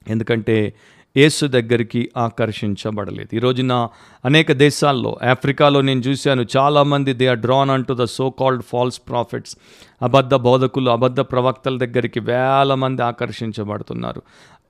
[0.08, 0.74] ఎందుకంటే
[1.16, 3.36] ఏసు దగ్గరికి ఆకర్షించబడలేదు.
[3.36, 3.88] ఈ రోజున
[4.24, 9.56] అనేక దేశాల్లో ఆఫ్రికాలో నేను చూశాను చాలామంది they are drawn unto the so called false prophets
[10.02, 14.22] అబద్ధ బోధకులు అబద్ధ ప్రవక్తల దగ్గరికి వేల మంది ఆకర్షించబడుతున్నారు.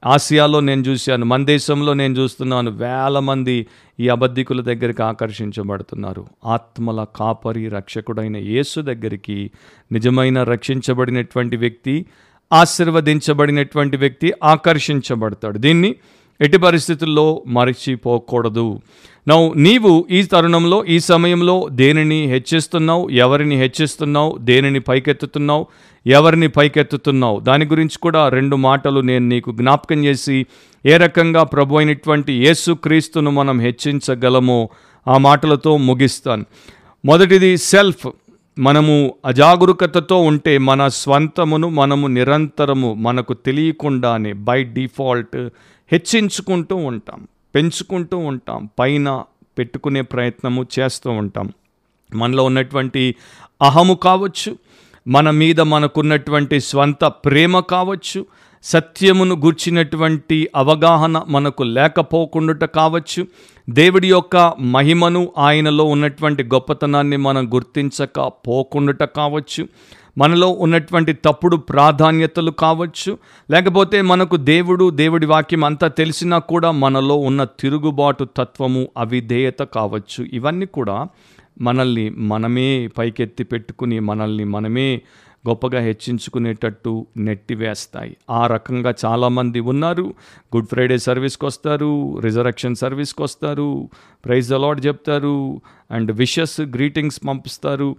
[0.06, 3.66] ఆసియాలో నేను చూశాను మన దేశంలో నేను చూస్తున్నాను వేల మంది
[4.00, 6.26] ఈ అబద్ధికుల దగ్గరికి ఆకర్షించబడుతున్నారు.
[6.46, 9.50] ఆత్మల కాపరి రక్షకుడైన యేసు దగ్గరికి
[9.92, 12.06] నిజమైన రక్షించబడినటువంటి వ్యక్తి
[12.52, 15.58] ఆశీర్వదించబడినటువంటి వ్యక్తి ఆకర్షించబడతాడు.
[15.58, 15.94] దీన్ని
[16.40, 18.80] ఎట్టి పరిస్థితుల్లో మరచిపోకూడదు.
[19.28, 25.66] నౌ నీవు ఈ తరుణంలో ఈ సమయంలో దేనిని హెచ్చిస్తున్నావు ఎవరిని హెచ్చిస్తున్నావు దేనిని పైకెత్తుతున్నావు
[26.06, 27.40] ఎవరిని పైకెత్తుతున్నావు?
[27.40, 30.46] దాని గురించి కూడా రెండు మాటలు నేను నీకు జ్ఞాపకం చేసి
[30.86, 34.68] ఏ రకంగా ప్రభు అయినటువంటి యేసుక్రీస్తును మనం హెచ్చించగలమో
[35.08, 36.44] ఆ మాటలతో ముగిస్తాను.
[37.04, 38.06] మొదటిది సెల్ఫ్.
[38.58, 45.48] మనము అజాగరూకతతో ఉంటే మన స్వంతమును మనము నిరంతరము మనకు తెలియకుండానే బై డిఫాల్ట్
[45.92, 49.24] హెచ్చించుకుంటూ ఉంటాం పెంచుకుంటూ ఉంటాం పైన
[49.58, 51.52] పెట్టుకునే ప్రయత్నము చేస్తూ ఉంటాం.
[52.14, 53.14] మనలో ఉన్నటువంటి
[53.62, 54.58] అహము కావచ్చు
[55.08, 58.26] మన మీద మనకున్నటువంటి స్వంత ప్రేమ కావచ్చు
[58.62, 63.26] సత్యమును గూర్చినటువంటి అవగాహన మనకు లేకపోకుండా కావచ్చు
[63.68, 69.68] దేవుడి యొక్క మహిమను ఆయనలో ఉన్నటువంటి గొప్పతనాన్ని మనం గుర్తించక పోకుండా కావచ్చు
[70.18, 73.18] మనలో ఉన్నటువంటి తప్పుడు ప్రాధాన్యతలు కావచ్చు
[73.50, 80.24] లేకపోతే మనకు దేవుడు దేవుడి వాక్యం అంతా తెలిసినా కూడా మనలో ఉన్న తిరుగుబాటు తత్వము అవిధేయత కావచ్చు.
[80.32, 81.06] ఇవన్నీ కూడా
[81.60, 85.02] మనల్ని మనమే పైకెత్తి పెట్టుకుని మనల్ని మనమే
[85.48, 90.14] గొప్పగా హెచ్చించుకునేటట్టు నెట్టివేస్తాయి ఆ రకంగా చాలామంది ఉన్నారు.
[90.56, 93.88] గుడ్ ఫ్రైడే సర్వీస్కి వస్తారు రిజరక్షన్ సర్వీస్కి వస్తారు
[94.24, 97.96] ప్రైజ్ అలాట్ చెప్తారు అండ్ విషెస్ గ్రీటింగ్స్ పంపిస్తారు.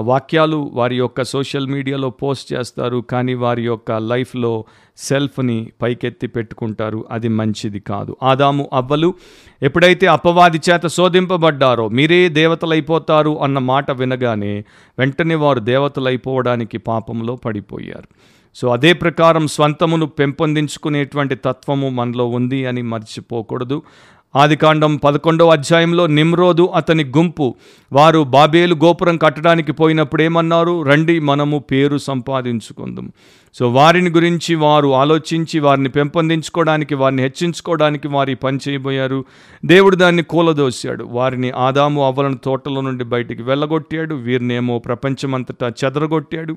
[0.00, 4.64] వాక్యాలు వారి యొక్క సోషల్ మీడియాలో పోస్ట్ చేస్తారు కానీ వారి యొక్క లైఫ్లో
[4.96, 7.04] సెల్ఫ్ని పైకెత్తి పెట్టుకుంటారు.
[7.10, 8.16] అది మంచిది కాదు.
[8.22, 9.14] ఆదాము అవ్వలు
[9.62, 14.64] ఎప్పుడైతే అపవాది చేత శోధింపబడ్డారో మీరే దేవతలైపోతారు అన్న మాట వినగానే
[14.98, 18.08] వెంటనే వారు దేవతలైపోవడానికి పాపంలో పడిపోయారు.
[18.54, 23.82] సో అదే ప్రకారం స్వంతమును పెంపొందించుకునేటువంటి తత్వము మనలో ఉంది అని మర్చిపోకూడదు.
[24.36, 27.54] ఆదికాండం పదకొండవ అధ్యాయంలో నిమ్రోదు అతని గుంపు.
[27.92, 33.12] వారు బాబేలు గోపురం కట్టడానికి పోయినప్పుడు ఏమన్నారు రండి మనము పేరు సంపాదించుకుందాం.
[33.54, 39.24] సో వారిని గురించి వారు ఆలోచించి వారిని పెంపొందించుకోవడానికి వారిని హెచ్చించుకోవడానికి వారి పని చేయబోయారు.
[39.64, 41.04] దేవుడు దాన్ని కూలదోశాడు.
[41.04, 44.14] వారిని ఆదాము అవ్వలను తోటలో నుండి బయటికి వెళ్ళగొట్టాడు.
[44.14, 46.56] వీరినేమో ప్రపంచమంతటా చెదరగొట్టాడు.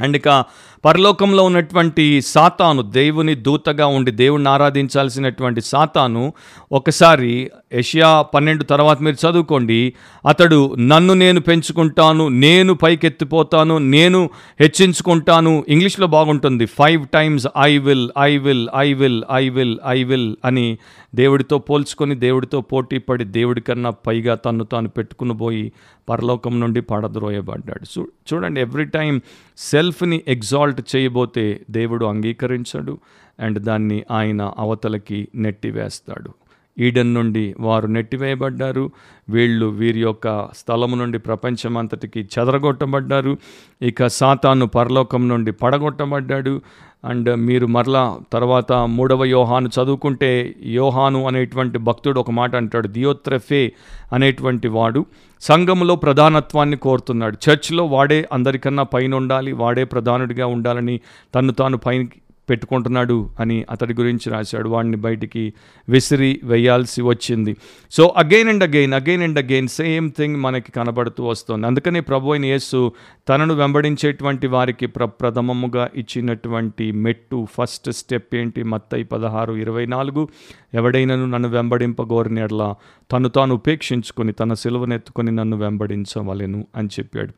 [0.00, 0.44] అండ్ ఇక
[0.84, 6.32] పరలోకంలో ఉన్నటువంటి సాతాను దేవుని దూతగా ఉండి దేవుణ్ణి ఆరాధించాల్సినటువంటి సాతాను
[6.72, 9.92] ఒకసారి ఏషియా పన్నెండు తర్వాత మీరు చదువుకోండి.
[10.28, 14.30] అతడు నన్ను నేను పెంచుకుంటాను నేను పైకెత్తిపోతాను నేను
[14.60, 15.64] హెచ్చించుకుంటాను.
[15.68, 16.66] ఇంగ్లీష్లో బాగుంటుంది.
[16.66, 20.78] Five times I will I will I will I will I will అని
[21.14, 25.72] దేవుడితో పోల్చుకొని దేవుడితో పోటీ పడి దేవుడి కన్నా పైగా తన్ను తాను పెట్టుకుని పోయి
[26.08, 28.00] పరలోకం నుండి పడద్రోయబడ్డాడు.
[28.00, 29.20] చూ చూడండి ఎవ్రీ టైం
[29.58, 32.98] సెల్ఫ్ని ఎగ్జాల్ట్ చేయబోతే దేవుడు అంగీకరించడు
[33.40, 36.30] అండ్ దాన్ని ఆయన అవతలకి నెట్టివేస్తాడు.
[36.78, 38.90] ఈడెన్ నుండి వారు నెట్టివేయబడ్డారు.
[39.28, 43.36] వీళ్ళు వీరి యొక్క స్థలము నుండి ప్రపంచమంతటికి చెదరగొట్టబడ్డారు.
[43.82, 46.60] ఇక సాతాను పరలోకం నుండి పడగొట్టబడ్డాడు.
[47.04, 53.72] అండ్ మీరు మరలా తర్వాత మూడవ యోహాను చదువుకుంటే యోహాను అనేటువంటి భక్తుడు ఒక మాట అంటాడు దియోత్రఫే
[54.12, 55.06] అనేటువంటి వాడు
[55.40, 57.36] సంఘంలో ప్రధానత్వాన్ని కోరుతున్నాడు.
[57.50, 61.00] చర్చ్లో వాడే అందరికన్నా పైన ఉండాలి వాడే ప్రధానుడిగా ఉండాలని
[61.34, 62.06] తను తాను పైన
[62.50, 64.68] పెట్టుకుంటున్నాడు అని అతడి గురించి రాశాడు.
[64.68, 65.52] వాడిని బయటికి
[65.88, 67.56] విసిరి వేయాల్సి వచ్చింది.
[67.90, 71.66] So again and again again and again same thing మనకి కనబడుతూ వస్తుంది.
[71.66, 72.92] అందుకనే ప్రభు అయిన యేసు
[73.28, 78.62] తనను వెంబడించేటువంటి వారికి ప్ర ప్రథమముగా ఇచ్చినటువంటి మెట్టు ఫస్ట్ స్టెప్ ఏంటి?
[78.62, 80.28] మత్తయి పదహారు ఇరవై నాలుగు.
[80.74, 82.74] ఎవడైనను నన్ను వెంబడింపగోరిన ఎడల
[83.12, 87.32] తను తాను ఉపేక్షించుకొని తన సిలువనెత్తుకొని నన్ను వెంబడించవలెను అని చెప్పాడు.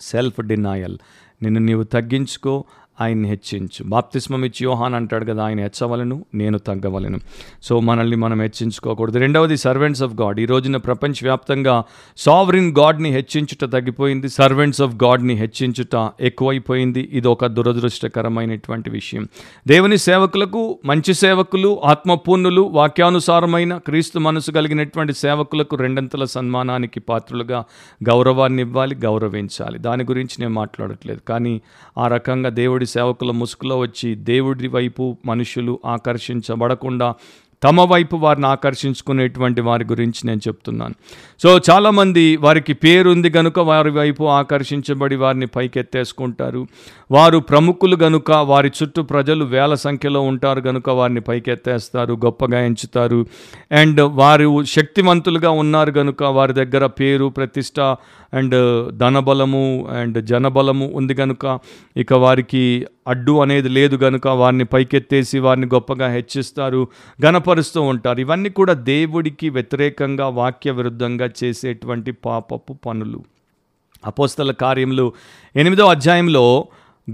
[0.00, 0.98] సెల్ఫ్ డినాయల్
[1.42, 2.64] నిన్ను నీవు తగ్గించుకో
[3.00, 3.84] ఆయన్ని హెచ్చించు.
[3.84, 7.18] బాప్తిస్మం ఇచ్చి యోహాన్ అంటాడు కదా ఆయన హెచ్చవలను నేను తగ్గవలను.
[7.62, 9.18] సో మనల్ని మనం హెచ్చించుకోకూడదు.
[9.18, 11.84] రెండవది సర్వెంట్స్ ఆఫ్ గాడ్ ఈ రోజున ప్రపంచవ్యాప్తంగా
[12.16, 14.28] సావరిన్ గాడ్ని హెచ్చించుట తగ్గిపోయింది.
[14.28, 17.08] సర్వెంట్స్ ఆఫ్ గాడ్ని హెచ్చించుట ఎక్కువైపోయింది.
[17.12, 19.28] ఇది ఒక దురదృష్టకరమైనటువంటి విషయం.
[19.68, 27.64] దేవుని సేవకులకు మంచి సేవకులు ఆత్మపూర్ణులు వాక్యానుసారమైన క్రీస్తు మనసు కలిగినటువంటి సేవకులకు రెండంతల సన్మానానికి పాత్రులుగా
[28.08, 29.78] గౌరవాన్ని ఇవ్వాలి గౌరవించాలి.
[29.78, 31.20] దాని గురించి నేను మాట్లాడట్లేదు.
[31.28, 31.60] కానీ
[31.98, 37.08] ఆ రకంగా దేవుడి సేవకుల ముసుగులో వచ్చి దేవుడి వైపు మనుషులు ఆకర్షించబడకుండా
[37.62, 40.94] తమ వైపు వారిని ఆకర్షించుకునేటువంటి వారి గురించి నేను చెప్తున్నాను.
[41.42, 46.66] సో చాలామంది వారికి పేరుంది గనుక వారి వైపు ఆకర్షించబడి వారిని పైకెత్తేసుకుంటారు.
[47.10, 53.26] వారు ప్రముఖులు గనుక వారి చుట్టూ ప్రజలు వేల సంఖ్యలో ఉంటారు గనుక వారిని పైకెత్తేస్తారు గొప్పగా ఎంచుతారు.
[53.72, 57.80] అండ్ వారు శక్తివంతులుగా ఉన్నారు గనుక వారి దగ్గర పేరు ప్రతిష్ట
[58.34, 61.58] అండ్ ధనబలము అండ్ జనబలము ఉంది కనుక
[61.96, 66.88] ఇక వారికి అడ్డు అనేది లేదు కనుక వారిని పైకెత్తేసి వారిని గొప్పగా హెచ్చిస్తారు
[67.26, 68.20] గనపరుస్తూ ఉంటారు.
[68.20, 73.24] ఇవన్నీ కూడా దేవుడికి వ్యతిరేకంగా వాక్య విరుద్ధంగా చేసేటువంటి పాపపు పనులు.
[74.06, 75.12] అపోస్తల కార్యములు
[75.56, 76.66] ఎనిమిదో అధ్యాయంలో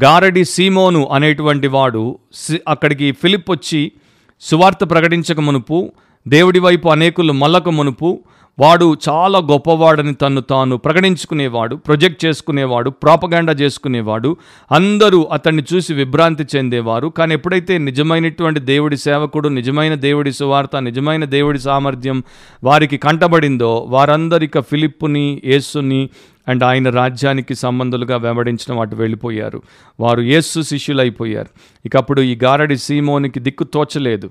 [0.05, 3.93] గారడి సీమోను అనేటువంటి వాడు సి- అక్కడికి ఫిలిప్ వచ్చి
[4.41, 5.93] సువార్త ప్రకటించక మునుపు
[6.29, 8.21] దేవుడి వైపు అనేకులు మల్లక మునుపు
[8.59, 14.37] వాడు చాలా గొప్పవాడని తను తాను ప్రకటించుకునేవాడు ప్రొజెక్ట్ చేసుకునేవాడు ప్రాపగాండా చేసుకునేవాడు.
[14.73, 17.09] అందరూ అతన్ని చూసి విభ్రాంతి చెందేవారు.
[17.09, 22.23] కానీ ఎప్పుడైతే నిజమైనటువంటి దేవుడి సేవకుడు నిజమైన దేవుడి సువార్త నిజమైన దేవుడి సామర్థ్యం
[22.65, 26.11] వారికి కంటబడిందో వారందరిక ఫిలిప్పుని యేసుని
[26.49, 29.63] అండ్ ఆయన రాజ్యానికి సంబంధులుగా వెంబడించిన వాటి వెళ్ళిపోయారు.
[30.01, 31.49] వారు యేసు శిష్యులైపోయారు.
[31.87, 34.31] ఇకప్పుడు ఈ గారడి సీమోనికి దిక్కు తోచలేదు.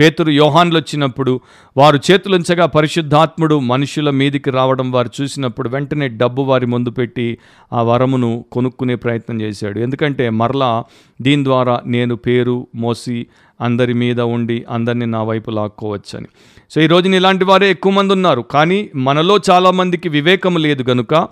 [0.00, 1.40] పేతురు యోహాన్లు వచ్చినప్పుడు
[1.76, 7.38] వారు చేతులుంచగా పరిశుద్ధాత్ముడు మనుషుల మీదికి రావడం వారు చూసినప్పుడు వెంటనే డబ్బు వారి ముందు పెట్టి
[7.72, 9.78] ఆ వరమును కొనుక్కునే ప్రయత్నం చేశాడు.
[9.78, 10.84] ఎందుకంటే మరలా
[11.22, 13.26] దీని ద్వారా నేను పేరు మోసి
[13.60, 16.26] అందరి మీద ఉండి అందరినీ నా వైపు లాక్కోవచ్చని.
[16.70, 18.40] సో ఈ రోజున ఇలాంటి వారే ఎక్కువ మంది ఉన్నారు.
[18.40, 21.28] కానీ మనలో చాలామందికి వివేకం లేదు గనుక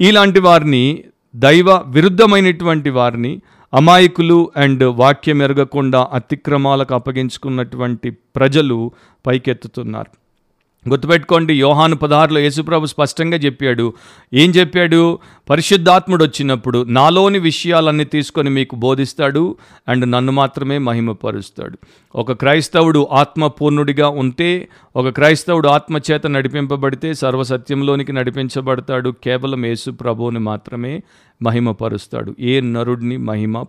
[0.00, 1.04] ఇలాంటి వారిని
[1.36, 8.92] దైవ విరుద్ధమైనటువంటి వారిని అమాయకులు అండ్ వాక్యం ఎరగకుండా అతిక్రమాలకు అప్పగించుకున్నటువంటి ప్రజలు
[9.26, 10.10] పైకెత్తుతున్నారు.
[10.88, 13.92] గుర్తుపెట్టుకోండి యోహాను పదహారులో యేసుప్రభు స్పష్టంగా చెప్పాడు.
[14.34, 15.18] ఏం చెప్పాడు?
[15.50, 19.56] పరిశుద్ధాత్ముడు వచ్చినప్పుడు నాలోని విషయాలన్నీ తీసుకొని మీకు బోధిస్తాడు
[19.88, 21.78] అండ్ నన్ను మాత్రమే మహిమపరుస్తాడు.
[22.14, 31.02] ఒక క్రైస్తవుడు ఆత్మపూర్ణుడిగా ఉంటే ఒక క్రైస్తవుడు ఆత్మచేత నడిపింపబడితే సర్వసత్యంలోనికి నడిపించబడతాడు కేవలం యేసు ప్రభువుని మాత్రమే
[31.42, 32.36] మహిమపరుస్తాడు.
[32.40, 33.62] ఏ నరుడిని మహిమ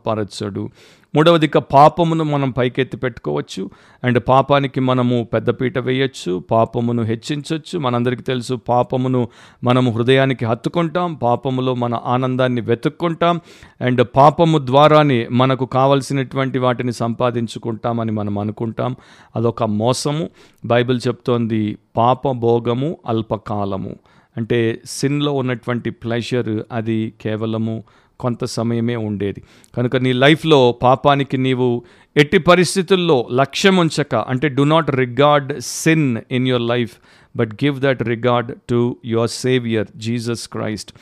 [1.15, 3.69] పరచడు మూడవదిక పాపమును మనం పైకెత్తి పెట్టుకోవచ్చు.
[4.03, 6.43] అండ్ పాపానికి మనము పెద్దపీట వేయచ్చు.
[6.51, 9.27] పాపమును హెచ్చించవచ్చు మనందరికీ తెలుసు పాపమును
[9.63, 11.13] మనము హృదయానికి హత్తుకుంటాం.
[11.13, 13.41] పాపములో మన ఆనందాన్ని వెతుక్కుంటాం.
[13.81, 18.95] అండ్ పాపము ద్వారానే మనకు కావలసినటువంటి వాటిని సంపాదించుకుంటామని మనం అనుకుంటాం.
[19.35, 20.29] అదొక మోసము.
[20.65, 23.95] బైబిల్ చెప్తోంది పాప భోగము అల్పకాలము.
[24.37, 27.83] అంటే సిన్లో ఉన్నటువంటి ప్లెషర్ అది కేవలము
[28.19, 29.43] కొంత సమయమే ఉండేది.
[29.77, 31.83] కనుక నీ లైఫ్లో పాపానికి నీవు
[32.17, 36.91] ఎట్టి పరిస్థితుల్లో లక్ష్యం ఉంచక అంటే do not regard sin in your life
[37.35, 40.93] but give that regard to your saviour Jesus Christ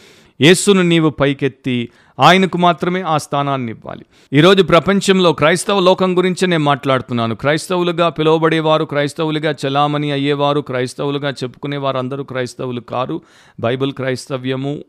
[0.42, 4.06] యేసును నీవు పైకెత్తి ఆయనకు మాత్రమే ఆ స్థానాన్ని ఇవ్వాలి.
[4.34, 7.36] ఈరోజు ప్రపంచంలో క్రైస్తవ లోకం గురించి నేను మాట్లాడుతున్నాను.
[7.36, 13.22] క్రైస్తవులుగా పిలువబడేవారు క్రైస్తవులుగా చలామణి అయ్యేవారు క్రైస్తవులుగా చెప్పుకునేవారు అందరూ క్రైస్తవులు కారు.
[13.60, 14.84] బైబిల్ క్రైస్తవ్యము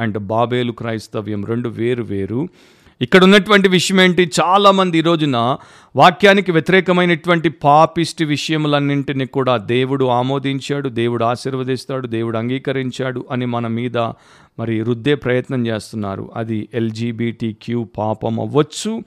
[0.00, 2.48] అండ్ బాబేలు క్రైస్తవ్యం రెండు వేరు వేరు.
[3.02, 5.56] ఇక్కడ ఉన్నటువంటి విషయం ఏంటి చాలామంది ఈ రోజున
[5.96, 13.98] వాక్యానికి వ్యతిరేకమైనటువంటి పాపిష్టి విషయములన్నింటినీ కూడా దేవుడు ఆమోదించాడు దేవుడు ఆశీర్వదిస్తాడు దేవుడు అంగీకరించాడు అని మన మీద
[14.58, 16.30] మరి రుద్దే ప్రయత్నం చేస్తున్నారు.
[16.36, 19.02] అది ఎల్జీబీటీ క్యూ పాపం అవ్వచ్చు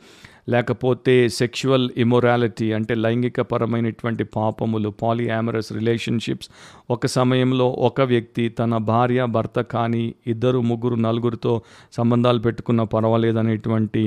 [0.47, 6.49] లేకపోతే సెక్షువల్ ఇమొరాలిటీ అంటే లైంగికపరమైనటువంటి పాపములు పాలియామరస్ రిలేషన్షిప్స్
[6.91, 11.53] ఒక సమయంలో ఒక వ్యక్తి తన భార్య భర్త కానీ ఇద్దరు ముగ్గురు నలుగురితో
[11.93, 14.03] సంబంధాలు పెట్టుకున్న పర్వాలేదనేటువంటి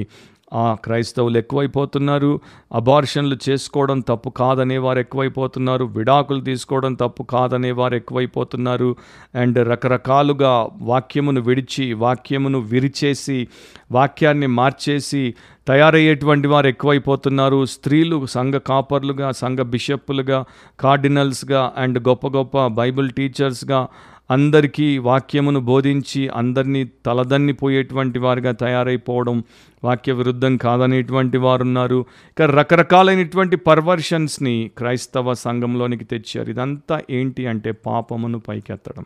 [0.55, 2.41] క్రైస్తవులు ఎక్కువైపోతున్నారు.
[2.75, 5.85] అబార్షన్లు చేసుకోవడం తప్పు కాదనే వారు ఎక్కువైపోతున్నారు.
[5.85, 8.97] విడాకులు తీసుకోవడం తప్పు కాదనే వారు ఎక్కువైపోతున్నారు.
[9.35, 13.49] అండ్ రకరకాలుగా వాక్యమును విడిచి వాక్యమును విరిచేసి
[13.93, 15.35] వాక్యాన్ని మార్చేసి
[15.69, 17.65] తయారయ్యేటువంటి వారు ఎక్కువైపోతున్నారు.
[17.65, 20.45] స్త్రీలు సంఘ కాపర్లుగా సంఘ బిషప్పులుగా
[20.81, 23.89] కార్డినల్స్గా అండ్ గొప్ప గొప్ప బైబిల్ టీచర్స్గా
[24.31, 29.45] అందరికీ వాక్యమును బోధించి అందరినీ తలదన్నిపోయేటువంటి వారిగా తయారైపోవడం
[29.85, 36.51] వాక్య విరుద్ధం కాదనేటువంటి వారు ఉన్నారు ఇక రకరకాలైనటువంటి పర్వర్షన్స్ని క్రైస్తవ సంఘంలోనికి తెచ్చారు.
[36.51, 39.05] ఇదంతా ఏంటి అంటే పాపమును పైకెత్తడం.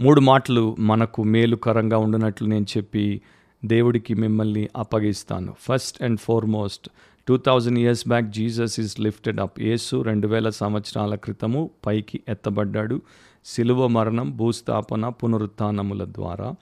[0.00, 3.20] మూడు మాటలు మనకు మేలుకరంగా ఉండునట్లు నేను చెప్పి
[3.64, 5.54] దేవుడికి మిమ్మల్ని అప్పగిస్తాను.
[5.60, 6.88] First and foremost
[7.28, 9.60] two thousand years back Jesus is lifted up.
[9.60, 13.02] యేసు రెండు వేల సంవత్సరాల క్రితము పైకి ఎత్తబడ్డాడు.
[13.44, 16.54] సిలువ మరణం భూస్థాపన పునరుత్నముల ద్వారా.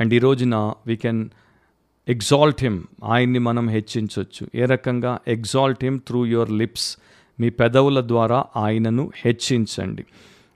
[0.00, 1.28] అండ్ ఈ రోజున వీ కెన్
[2.08, 5.18] ఎగ్జాల్ట్ హిమ్ ఆయన్ని మనం హెచ్చించవచ్చు ఏ రకంగా?
[5.28, 6.96] Exalt him through your lips
[7.40, 10.04] మీ పెదవుల ద్వారా ఆయనను హెచ్చించండి.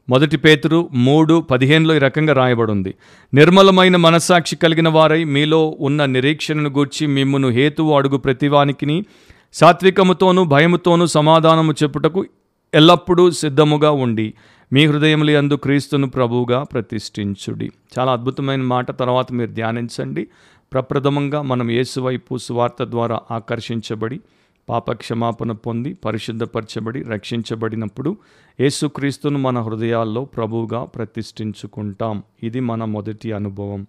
[0.08, 2.94] మొదటి పేతురు మూడు పదిహేనులో ఈ రకంగా రాయబడింది.
[3.34, 9.04] నిర్మలమైన మనస్సాక్షి కలిగిన వారై మీలో ఉన్న నిరీక్షణను గూర్చి మిమ్మును హేతువు అడుగు ప్రతివానికిని
[9.52, 12.26] సాత్వికముతోనూ భయముతోనూ సమాధానము చెప్పుటకు
[12.74, 14.34] ఎల్లప్పుడూ సిద్ధముగా ఉండి
[14.72, 17.70] మీ హృదయములు యందు క్రీస్తును ప్రభువుగా ప్రతిష్ఠించుడి.
[17.98, 20.26] చాలా అద్భుతమైన మాట తర్వాత మీరు ధ్యానించండి.
[20.72, 24.20] ప్రప్రథమంగా మనం యేసువైపు సువార్త ద్వారా ఆకర్షించబడి
[24.68, 28.16] పాప క్షమాపణ పొంది పరిశుద్ధపరచబడి రక్షించబడినప్పుడు
[28.60, 32.22] యేసుక్రీస్తును మన హృదయాల్లో ప్రభువుగా ప్రతిష్ఠించుకుంటాం.
[32.42, 33.86] ఇది మన మొదటి అనుభవం.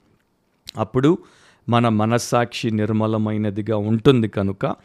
[0.77, 1.17] అప్పుడు
[1.69, 4.75] మన మనస్సాక్షి నిర్మలమైనదిగా ఉంటుంది కనుక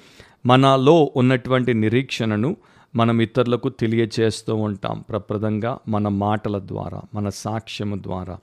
[0.47, 2.57] మనలో ఉన్నటువంటి నిరీక్షణను
[2.97, 8.39] మనం ఇతరులకు తెలియచేస్తూ ఉంటాం ప్రప్రదంగా మన మాటల ద్వారా మన సాక్ష్యము ద్వారా.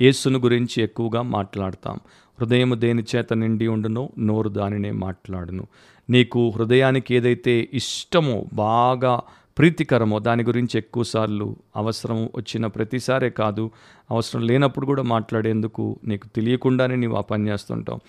[0.00, 1.98] యేసును గురించి ఎక్కువగా మాట్లాడతాం.
[2.40, 5.66] హృదయం దేని చేత నిండి ఉండునో నోరు దానినే మాట్లాడును.
[6.10, 9.20] నీకు హృదయానికి ఏదైతే ఇష్టమో బాగా
[9.58, 13.70] ప్రీతికరమో దాని గురించి ఎక్కువసార్లు అవసరం వచ్చిన ప్రతిసారే కాదు
[14.10, 18.00] అవసరం లేనప్పుడు కూడా మాట్లాడేందుకు నీకు తెలియకుండానే నీవు ఆ పని చేస్తుంటావు.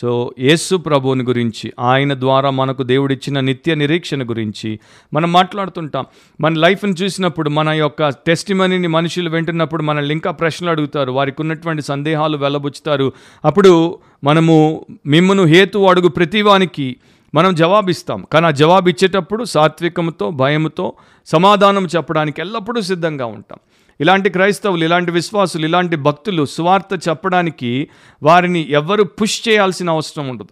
[0.00, 4.80] సో యేసు ప్రభువుని గురించి ఆయన ద్వారా మనకు దేవుడిచ్చిన నిత్య నిరీక్షణ గురించి
[5.14, 6.04] మనం మాట్లాడుతుంటాం.
[6.40, 12.36] మన లైఫ్ని చూసినప్పుడు మన యొక్క టెస్టిమనీని మనుషులు వింటున్నప్పుడు మనల్ని ఇంకా ప్రశ్నలు అడుగుతారు వారికి ఉన్నటువంటి సందేహాలు
[12.36, 13.12] వెళ్ళబుచ్చుతారు
[13.44, 16.96] అప్పుడు మనము మిమ్మను హేతు అడుగు ప్రతివానికి
[17.34, 18.26] మనం జవాబిస్తాం.
[18.32, 20.92] కానీ ఆ జవాబు ఇచ్చేటప్పుడు సాత్వికంతో భయంతో
[21.26, 23.58] సమాధానం చెప్పడానికి ఎల్లప్పుడూ సిద్ధంగా ఉంటాం.
[24.00, 27.88] ఇలాంటి క్రైస్తవులు ఇలాంటి విశ్వాసులు ఇలాంటి భక్తులు స్వార్థ చెప్పడానికి
[28.22, 30.48] వారిని ఎవ్వరు పుష్ చేయాల్సిన అవసరం ఉండదు.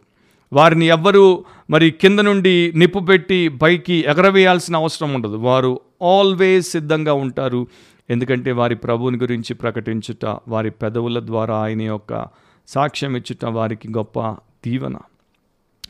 [0.53, 5.37] వారిని ఎవ్వరు మరి కింద నుండి నిప్పు పెట్టి పైకి ఎగరవేయాల్సిన అవసరం ఉండదు.
[5.37, 7.67] వారు ఆల్వేస్ సిద్ధంగా ఉంటారు.
[8.11, 12.27] ఎందుకంటే వారి ప్రభువుని గురించి ప్రకటించుట వారి పెదవుల ద్వారా ఆయన యొక్క
[12.69, 14.21] సాక్ష్యం ఇచ్చుట వారికి గొప్ప
[14.67, 14.97] దీవెన.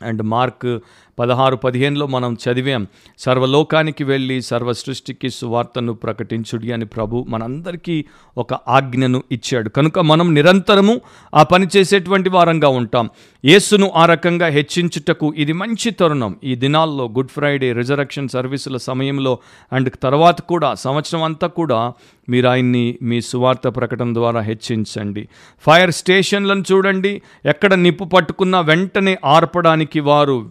[0.02, 0.78] అండ్ మార్క్
[1.18, 2.86] పదహారు పదిహేనులో మనం చదివాం
[3.18, 8.04] సర్వలోకానికి వెళ్ళి సర్వ సృష్టికి సువార్తను ప్రకటించుడి అని ప్రభు మనందరికీ
[8.38, 9.68] ఒక ఆజ్ఞను ఇచ్చాడు.
[9.68, 11.00] కనుక మనం నిరంతరము
[11.34, 13.10] ఆ పని చేసేటువంటి వారంగా ఉంటాం.
[13.44, 16.36] యేసును ఆ రకంగా హెచ్చించుటకు ఇది మంచి తరుణం.
[16.44, 19.38] ఈ దినాల్లో గుడ్ ఫ్రైడే రిజరక్షన్ సర్వీసుల సమయంలో
[19.72, 21.92] అండ్ తర్వాత కూడా సంవత్సరం అంతా కూడా
[22.28, 25.28] మీరు ఆయన్ని మీ సువార్త ప్రకటన ద్వారా హెచ్చించండి.
[25.60, 27.22] ఫైర్ స్టేషన్లను చూడండి.
[27.46, 30.50] ఎక్కడ నిప్పు పట్టుకున్నా వెంటనే ఆర్పడానికి వారు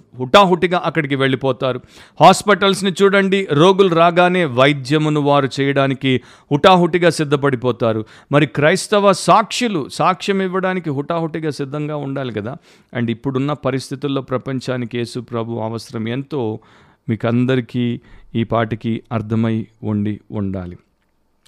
[0.53, 1.81] హుటాహుటిగా అక్కడికి వెళ్ళిపోతారు.
[2.21, 8.05] హాస్పిటల్స్ని చూడండి రోగులు రాగానే వైద్యమును వారు చేయడానికి హుటాహుటిగా సిద్ధపడిపోతారు.
[8.31, 12.55] మరి క్రైస్తవ సాక్షులు సాక్ష్యం ఇవ్వడానికి హుటాహుటిగా సిద్ధంగా ఉండాలి కదా?
[12.93, 16.59] అండ్ ఇప్పుడున్న పరిస్థితుల్లో ప్రపంచానికి యేసు ప్రభు అవసరం ఎంతో
[17.09, 18.01] మీకు అందరికీ
[18.35, 20.77] ఈ పాటికి అర్థమై ఉండి ఉండాలి.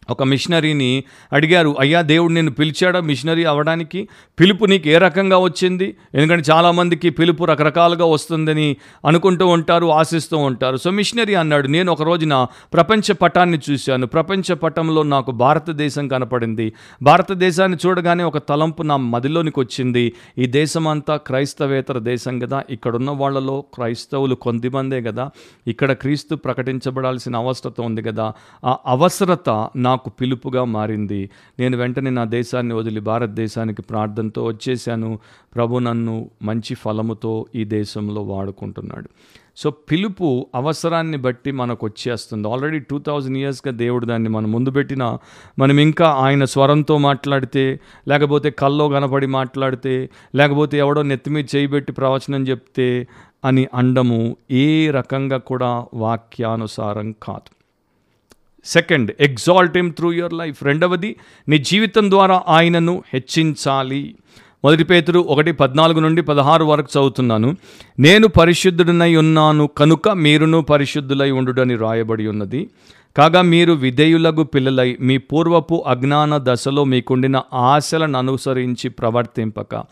[0.10, 4.08] ఒక మిషనరీని అడిగారు అయ్యా దేవుడు నేను పిలిచాడా మిషనరీ అవ్వడానికి?
[4.39, 5.96] పిలుపు నీకు ఏ రకంగా వచ్చింది?
[6.15, 10.78] ఎందుకంటే చాలామందికి పిలుపు రకరకాలుగా వస్తుందని అనుకుంటూ ఉంటారు ఆశిస్తూ ఉంటారు.
[10.78, 14.08] సో మిషనరీ అన్నాడు నేను ఒక రోజున ప్రపంచ పటాన్ని చూశాను.
[14.08, 16.74] ప్రపంచ పటంలో నాకు భారతదేశం కనపడింది.
[17.04, 20.13] భారతదేశాన్ని చూడగానే ఒక తలంపు నా మదిలోనికి వచ్చింది.
[20.38, 22.63] ఈ దేశం అంతా క్రైస్తవేతర దేశం కదా.
[22.70, 25.30] ఇక్కడున్న వాళ్ళలో క్రైస్తవులు కొద్దిమందే కదా.
[25.68, 28.34] ఇక్కడ క్రీస్తు ప్రకటించబడాల్సిన అవసరత ఉంది కదా.
[28.65, 31.30] ఆ అవసరత నా నాకు పిలుపుగా మారింది.
[31.60, 35.20] నేను వెంటనే నా దేశాన్ని వదిలి భారతదేశానికి ప్రార్థనతో వచ్చేసాను
[35.56, 39.10] ప్రభు నన్ను మంచి ఫలముతో ఈ దేశంలో వాడుకుంటున్నాడు.
[39.58, 42.48] సో పిలుపు అవసరాన్ని బట్టి మనకు వచ్చేస్తుంది.
[42.48, 45.18] ఆల్రెడీ టూ థౌజండ్ ఇయర్స్గా దేవుడు దాన్ని మనం ముందు పెట్టిన
[45.60, 52.44] మనం ఇంకా ఆయన స్వరంతో మాట్లాడితే లేకపోతే కల్లో కనపడి మాట్లాడితే లేకపోతే ఎవడో నెత్తి మీద చేయబెట్టి ప్రవచనం
[52.44, 53.08] చెప్తే
[53.46, 57.55] అని అండము ఏ రకంగా కూడా వాక్యానుసారం కాదు.
[58.65, 61.15] Second exalt him through your life రెండవది
[61.49, 64.15] నీ జీవితం ద్వారా ఆయనను హెచ్చించాలి.
[64.63, 67.56] మొదటి పేతురు ఒకటి పద్నాలుగు నుండి పదహారు వరకు చదువుతున్నాను.
[67.99, 72.69] నేను పరిశుద్ధుడినై ఉన్నాను కనుక మీరును పరిశుద్ధులై ఉండుడని రాయబడి ఉన్నది.
[73.17, 79.84] కాగా మీరు విధేయులకు పిల్లలై మీ పూర్వపు అజ్ఞాన దశలో మీకుండిన ఆశలను అనుసరించి ప్రవర్తింపక.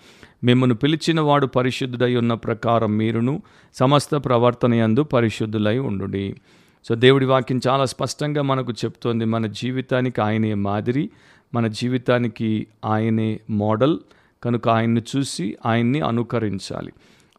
[0.43, 3.41] మిమ్మను పిలిచిన వాడు పరిశుద్ధుడై ఉన్న ప్రకారం మీరును
[3.73, 6.33] సమస్త ప్రవర్తన యందు పరిశుద్ధులై ఉండు
[6.84, 9.26] సో దేవుడి వాక్యం చాలా స్పష్టంగా మనకు చెప్తోంది.
[9.26, 11.10] మన జీవితానికి ఆయనే మాదిరి
[11.54, 14.00] మన జీవితానికి ఆయనే మోడల్.
[14.43, 16.93] కనుక ఆయన్ని చూసి ఆయన్ని అనుకరించాలి.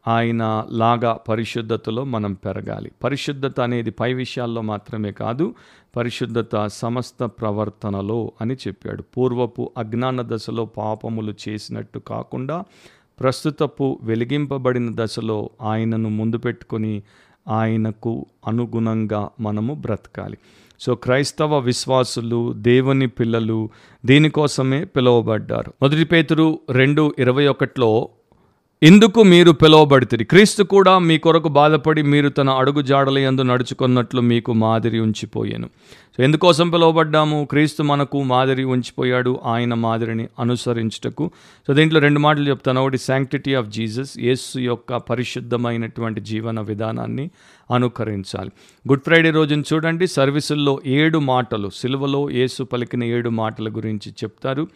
[0.09, 2.93] ఆయన లాగా పరిశుద్ధతలో మనం పెరగాలి.
[3.05, 5.55] పరిశుద్ధత అనేది పై విషయాల్లో మాత్రమే కాదు
[5.97, 9.03] పరిశుద్ధత సమస్త ప్రవర్తనలో అని చెప్పాడు.
[9.03, 12.65] పూర్వపు అజ్ఞాన దశలో పాపములు చేసినట్టు కాకుండా
[13.21, 17.03] ప్రస్తుతపు వెలిగింపబడిన దశలో ఆయనను ముందు పెట్టుకొని
[17.49, 20.39] ఆయనకు అనుగుణంగా మనము బ్రతకాలి.
[20.81, 23.71] సో క్రైస్తవ విశ్వాసులు దేవుని పిల్లలు
[24.05, 25.73] దీనికోసమే పిలువబడ్డారు.
[25.83, 28.09] మొదటి పేతురు రెండు ఇరవై ఒకటిలో
[28.85, 34.53] ఇందుకు మీరు పిలువబడితే క్రీస్తు కూడా మీ కొరకు బాధపడి మీరు తన అడుగు జాడల ఎందు నడుచుకున్నట్లు మీకు
[34.53, 35.69] మాదిరి ఉంచిపోయాను.
[36.17, 37.49] సో ఎందుకోసం పిలువబడ్డాము?
[37.51, 41.31] క్రీస్తు మనకు మాదిరి ఉంచిపోయాడు ఆయన మాదిరిని అనుసరించుటకు.
[41.69, 42.83] సో దీంట్లో రెండు మాటలు చెప్తాను.
[42.83, 47.31] ఒకటి శాంక్టిటీ ఆఫ్ జీసస్ యేసు యొక్క పరిశుద్ధమైనటువంటి జీవన విధానాన్ని
[47.75, 48.51] అనుకరించాలి.
[48.89, 50.07] గుడ్ ఫ్రైడే రోజున చూడండి.
[50.07, 54.69] సర్వీసుల్లో ఏడు మాటలు సిలువలో యేసు పలికిన ఏడు మాటల గురించి చెప్తారు.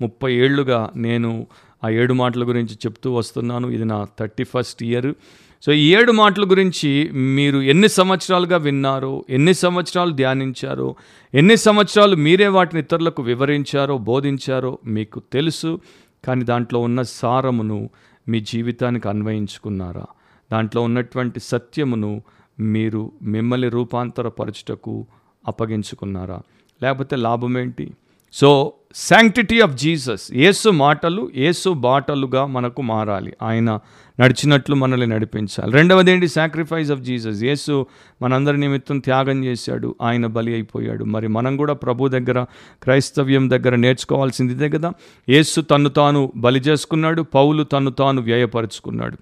[0.00, 1.46] ముప్పై ఏళ్ళుగా నేను
[1.84, 3.68] ఆ ఏడు మాటల గురించి చెప్తూ వస్తున్నాను.
[3.68, 5.14] ఇది నా థర్టీ ఫస్ట్ ఇయర్.
[5.62, 10.96] సో ఈ ఏడు మాటల గురించి మీరు ఎన్ని సంవత్సరాలుగా విన్నారో ఎన్ని సంవత్సరాలు ధ్యానించారో
[11.34, 15.80] ఎన్ని సంవత్సరాలు మీరే వాటిని ఇతరులకు వివరించారో బోధించారో మీకు తెలుసు.
[16.24, 17.90] కానీ దాంట్లో ఉన్న సారమును
[18.28, 20.04] మీ జీవితానికి అన్వయించుకున్నారా?
[20.52, 22.22] దాంట్లో ఉన్నటువంటి సత్యమును
[22.60, 25.06] మీరు మిమ్మల్ని రూపాంతరపరచుటకు
[25.48, 26.40] అప్పగించుకున్నారా?
[26.82, 27.90] లేకపోతే లాభం ఏంటి
[28.34, 33.32] సో శాంక్టిటీ ఆఫ్ జీసస్ యేసు మాటలు యేసు బాటలుగా మనకు మారాలి.
[33.42, 33.78] ఆయన
[34.20, 35.72] నడిచినట్లు మనల్ని నడిపించాలి.
[35.72, 36.28] రెండవది ఏంటి?
[36.28, 37.86] సాక్రిఫైస్ ఆఫ్ జీసస్ యేసు
[38.22, 39.94] మనందరి నిమిత్తం త్యాగం చేశాడు.
[40.02, 41.04] ఆయన బలి అయిపోయాడు.
[41.04, 42.42] మరి మనం కూడా ప్రభు దగ్గర
[42.82, 44.92] క్రైస్తవ్యం దగ్గర నేర్చుకోవాల్సింది ఇదే కదా?
[45.28, 47.22] యేసు తన్ను తాను బలి చేసుకున్నాడు.
[47.22, 49.18] పౌలు తన్ను తాను వ్యయపరుచుకున్నాడు.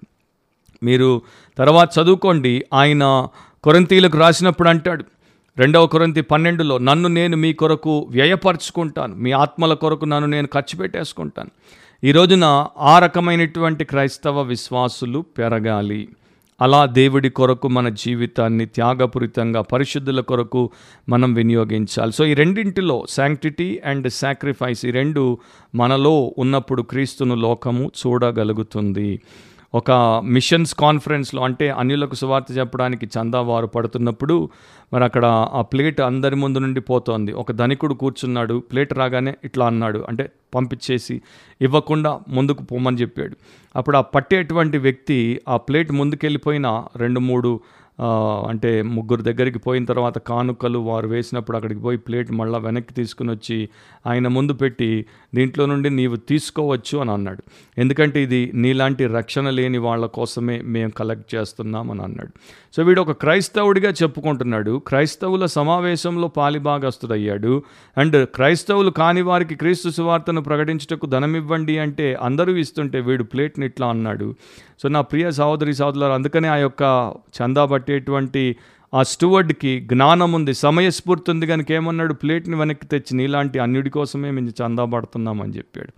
[0.83, 1.21] మీరు
[1.57, 2.65] తర్వాత చదువుకోండి.
[2.73, 3.27] ఆయన
[3.63, 5.05] కొరంతీలకు రాసినప్పుడు అంటాడు
[5.57, 9.15] రెండవ కొరంతి పన్నెండులో నన్ను నేను మీ కొరకు వ్యయపరుచుకుంటాను.
[9.15, 11.49] మీ ఆత్మల కొరకు నన్ను నేను ఖర్చు పెట్టేసుకుంటాను.
[12.03, 16.09] ఈ రోజున ఆ రకమైనటువంటి క్రైస్తవ విశ్వాసులు పెరగాలి.
[16.61, 20.69] అలా దేవుడి కొరకు మన జీవితాన్ని త్యాగపూరితంగా పరిశుద్ధుల కొరకు
[21.09, 22.11] మనం వినియోగించాలి.
[22.11, 25.37] సో ఈ రెండింటిలో శాంక్టిటీ అండ్ సాక్రిఫైస్ ఈ రెండు
[25.75, 29.21] మనలో ఉన్నప్పుడు క్రీస్తును లోకము చూడగలుగుతుంది.
[29.75, 29.91] ఒక
[30.25, 34.49] మిషన్స్ కాన్ఫరెన్స్లో అంటే అన్యులకు సువార్త చెప్పడానికి చందా వారు పడుతున్నప్పుడు
[34.93, 37.31] మరి అక్కడ ఆ ప్లేట్ అందరి ముందు నుండి పోతోంది.
[37.31, 41.21] ఒక ధనికుడు కూర్చున్నాడు ప్లేట్ రాగానే ఇట్లా అన్నాడు అంటే పంపించేసి
[41.61, 43.35] ఇవ్వకుండా ముందుకు పోమని చెప్పాడు.
[43.75, 47.59] అప్పుడు ఆ పట్టేటువంటి వ్యక్తి ఆ ప్లేట్ ముందుకెళ్ళిపోయిన రెండు మూడు
[48.47, 53.69] అంటే ముగ్గురు దగ్గరికి పోయిన తర్వాత కానుకలు వారు వేసినప్పుడు అక్కడికి పోయి ప్లేట్ మళ్ళీ వెనక్కి తీసుకుని వచ్చి
[54.07, 57.43] ఆయన ముందు పెట్టి దీంట్లో నుండి నీవు తీసుకోవచ్చు అని అన్నాడు.
[57.77, 62.31] ఎందుకంటే ఇది నీలాంటి రక్షణ లేని వాళ్ళ కోసమే మేము కలెక్ట్ చేస్తున్నాం అని అన్నాడు.
[62.75, 64.81] సో వీడు ఒక క్రైస్తవుడిగా చెప్పుకుంటున్నాడు.
[64.87, 67.63] క్రైస్తవుల సమావేశంలో పాలిభాగస్తుడయ్యాడు
[67.97, 73.87] అండ్ క్రైస్తవులు కాని వారికి క్రీస్తు సువార్తను ప్రకటించుటకు ధనం ఇవ్వండి అంటే అందరూ ఇస్తుంటే వీడు ప్లేట్ని ఇట్లా
[73.87, 74.35] అన్నాడు.
[74.83, 78.55] సో నా ప్రియ సహోదరి సహోదరులు అందుకనే ఆ యొక్క చందా పట్టేటువంటి
[78.93, 82.13] ఆ స్టూవర్డ్కి జ్ఞానం ఉంది సమయస్ఫూర్తి ఉంది కనుక ఏమన్నాడు?
[82.13, 85.91] ప్లేట్ని వెనక్కి తెచ్చి నీలాంటి అన్యుడి కోసమే మేము చందా పడుతున్నామని చెప్పాడు.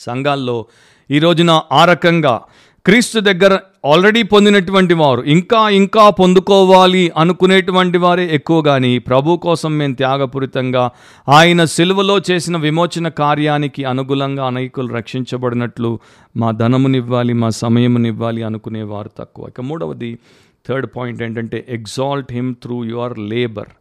[0.00, 0.66] సంఘాల్లో
[1.10, 2.42] ఈ రోజున ఆ రకంగా
[2.84, 5.22] క్రీస్తు దగ్గర ఆల్రెడీ పొందినటువంటి వారు.
[5.22, 10.84] ఇంకా ఇంకా పొందుకోవాలి అనుకునేటువంటి వారే ఎక్కువ కానీ ప్రభు కోసం మేము త్యాగపూరితంగా
[11.28, 15.90] ఆయన సిలువలో చేసిన విమోచన కార్యానికి అనుగుణంగా అనేకులు రక్షించబడినట్లు
[16.36, 19.46] మా ధనమునివ్వాలి మా సమయమునివ్వాలి అనుకునేవారు తక్కువ.
[19.48, 20.18] ఇక మూడవది
[20.68, 23.72] థర్డ్ పాయింట్ ఏంటంటే exalt him through your labour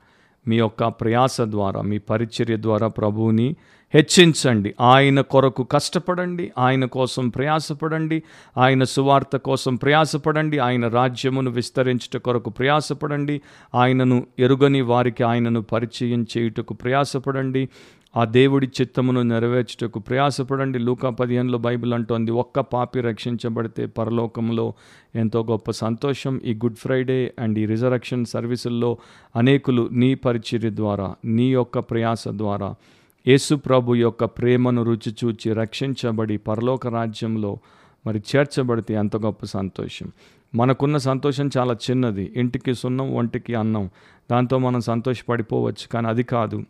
[0.48, 3.48] మీ యొక్క ప్రయాస ద్వారా మీ పరిచర్య ద్వారా ప్రభువుని
[3.94, 4.76] హెచ్చించండి.
[4.82, 6.52] ఆయన కొరకు కష్టపడండి.
[6.58, 8.24] ఆయన కోసం ప్రయాసపడండి.
[8.58, 10.60] ఆయన సువార్త కోసం ప్రయాసపడండి.
[10.60, 13.42] ఆయన రాజ్యమును విస్తరించుట కొరకు ప్రయాసపడండి.
[13.76, 17.70] ఆయనను ఎరుగని వారికి ఆయనను పరిచయం చేయుటకు ప్రయాసపడండి.
[18.18, 20.80] ఆ దేవుడి చిత్తమును నెరవేర్చుటకు ప్రయాసపడండి.
[20.80, 24.74] లూకా పదిహేనులో బైబిల్ అంటోంది ఒక్క పాపి రక్షించబడితే పరలోకంలో
[25.16, 26.42] ఎంతో గొప్ప సంతోషం.
[26.46, 28.98] ఈ గుడ్ ఫ్రైడే అండ్ ఈ రిజరక్షన్ సర్వీసుల్లో
[29.36, 32.76] అనేకులు నీ పరిచర్య ద్వారా నీ యొక్క ప్రయాస ద్వారా
[33.28, 37.58] యేసుప్రభు యొక్క ప్రేమను రుచి చూచి రక్షించబడి పరలోక రాజ్యంలో
[38.08, 40.12] మరి చేర్చబడితే ఎంత గొప్ప సంతోషం.
[40.56, 42.34] మనకున్న సంతోషం చాలా చిన్నది.
[42.36, 43.90] ఇంటికి సున్నం ఒంటికి అన్నం.
[44.32, 45.88] దాంతో మనం సంతోషపడిపోవచ్చు.
[45.88, 46.64] కానీ అది కాదు.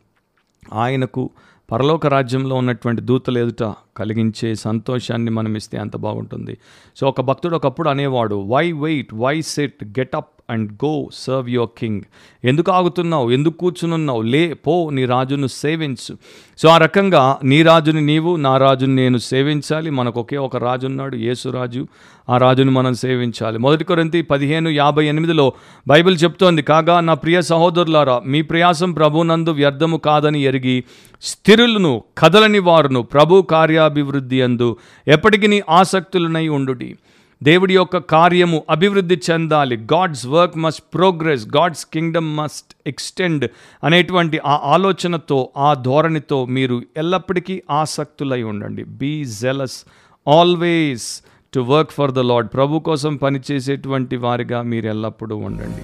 [0.74, 1.30] ఆయనకు
[1.72, 6.58] పరలోక రాజ్యంలో ఉన్నటువంటి దూతలు ఎదుట కలిగించే సంతోషాన్ని మనం ఇస్తే అంత బాగుంటుంది.
[6.95, 11.70] సో ఒక భక్తుడు ఒకప్పుడు అనేవాడు why wait why sit get up and go serve your
[11.80, 12.02] king.
[12.43, 13.32] ఎందుకు ఆగుతున్నావు?
[13.32, 14.22] ఎందుకు కూర్చునున్నావు?
[14.22, 16.18] లే పో నీ రాజును సేవించు.
[16.58, 19.89] సో ఆ రకంగా నీ రాజుని నీవు నా రాజుని నేను సేవించాలి.
[19.89, 21.88] మనకు ఒకే ఒక రాజు ఉన్నాడు యేసురాజు
[22.30, 23.58] ఆ రాజుని మనం సేవించాలి.
[23.58, 25.54] మొదటి కొరింతి పదిహేను యాభై ఎనిమిదిలో
[25.88, 30.84] బైబిల్ చెప్తోంది కాగా నా ప్రియ సహోదరులారా మీ ప్రయాసం ప్రభునందు వ్యర్థము కాదని ఎరిగి
[31.22, 34.78] స్థిరులను కదలని వారును ప్రభు కార్యాభివృద్ధి అందు
[35.08, 36.98] ఎప్పటికీ నీ ఆసక్తులనై ఉండుటి
[37.43, 39.77] దేవుడి యొక్క కార్యము అభివృద్ధి చెందాలి.
[39.77, 43.51] God's work must progress God's kingdom must extend
[43.83, 48.83] అనేటువంటి ఆ ఆలోచనతో ఆ ధోరణితో మీరు ఎల్లప్పటికీ ఆసక్తులై ఉండండి.
[48.83, 49.86] Be zealous
[50.27, 51.21] always
[51.56, 55.84] to work for the Lord ప్రభు కోసం పనిచేసేటువంటి వారిగా మీరు ఎల్లప్పుడూ ఉండండి.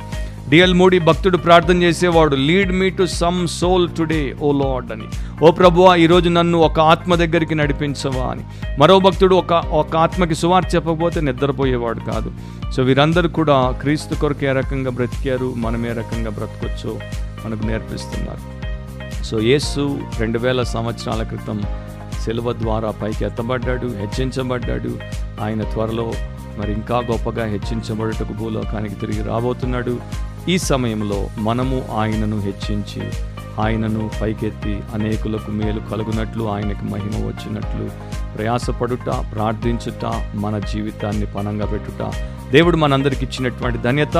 [0.49, 5.07] డిఎల్ మోడీ భక్తుడు ప్రార్థన చేసేవాడు lead me to some soul today O Lord అని.
[5.45, 8.43] ఓ ప్రభువా ఈరోజు నన్ను ఒక ఆత్మ దగ్గరికి నడిపించవా అని.
[8.79, 12.31] మరో భక్తుడు ఒక ఒక ఆత్మకి సువార్త చెప్పకపోతే నిద్రపోయేవాడు కాదు.
[12.71, 16.99] సో వీరందరూ కూడా క్రీస్తు కొరకు ఏ రకంగా బ్రతికారు మనం ఏ రకంగా బ్రతకొచ్చో
[17.45, 18.43] మనకు నేర్పిస్తున్నారు.
[19.23, 21.63] సో యేసు రెండు వేల సంవత్సరాల క్రితం
[22.25, 24.91] సెలవ ద్వారా పైకి ఎత్తబడ్డాడు హెచ్చించబడ్డాడు.
[25.41, 26.07] ఆయన త్వరలో
[26.57, 29.95] మరి ఇంకా గొప్పగా హెచ్చించబడుటకు భూలోకానికి తిరిగి రాబోతున్నాడు.
[30.49, 33.03] ఈ సమయంలో మనము ఆయనను హెచ్చించి
[33.61, 37.85] ఆయనను పైకెత్తి అనేకులకు మేలు కలుగునట్లు ఆయనకు మహిమ వచ్చినట్లు
[38.35, 40.05] ప్రయాసపడుట ప్రార్థించుట
[40.35, 42.03] మన జీవితాన్ని పణంగా పెట్టుట
[42.51, 44.17] దేవుడు మనందరికి ఇచ్చినటువంటి ధన్యత.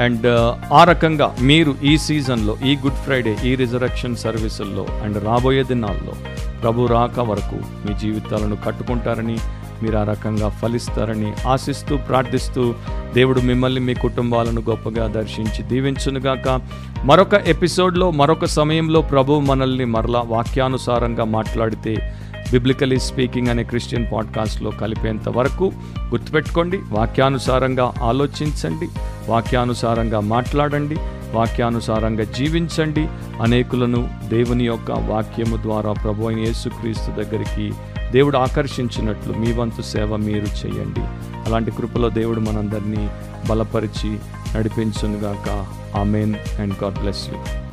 [0.00, 0.26] అండ్
[0.72, 6.14] ఆ రకంగా మీరు ఈ సీజన్లో ఈ గుడ్ ఫ్రైడే ఈ రిజరక్షన్ సర్వీసుల్లో అండ్ రాబోయే దినాల్లో
[6.62, 9.38] ప్రభు రాక వరకు మీ జీవితాలను కట్టుకుంటారని
[9.82, 12.74] మీరు ఆ రకంగా ఫలిస్తారని ఆశిస్తూ ప్రార్థిస్తూ
[13.14, 16.60] దేవుడు మిమ్మల్ని మీ కుటుంబాలను గొప్పగా దర్శించి దీవించునుగాక.
[17.04, 21.94] మరొక ఎపిసోడ్లో మరొక సమయంలో ప్రభు మనల్ని మరలా వాక్యానుసారంగా మాట్లాడితే
[22.52, 25.72] బిబ్లికలీ స్పీకింగ్ అనే క్రిస్టియన్ పాడ్కాస్ట్లో కలిపేంత వరకు
[26.08, 28.88] గుర్తుపెట్టుకోండి వాక్యానుసారంగా ఆలోచించండి
[29.28, 30.96] వాక్యానుసారంగా మాట్లాడండి
[31.32, 33.08] వాక్యానుసారంగా జీవించండి.
[33.42, 37.72] అనేకులను దేవుని యొక్క వాక్యము ద్వారా ప్రభు అయిన యేసుక్రీస్తు దగ్గరికి
[38.12, 41.00] దేవుడు ఆకర్షించినట్లు మీ వంతు సేవ మీరు చేయండి.
[41.46, 43.10] అలాంటి కృపలో దేవుడు మనందరినీ
[43.50, 44.18] బలపరిచి
[44.56, 45.66] నడిపించునుగాక.
[45.96, 46.34] Amen.
[46.60, 47.65] And God bless you.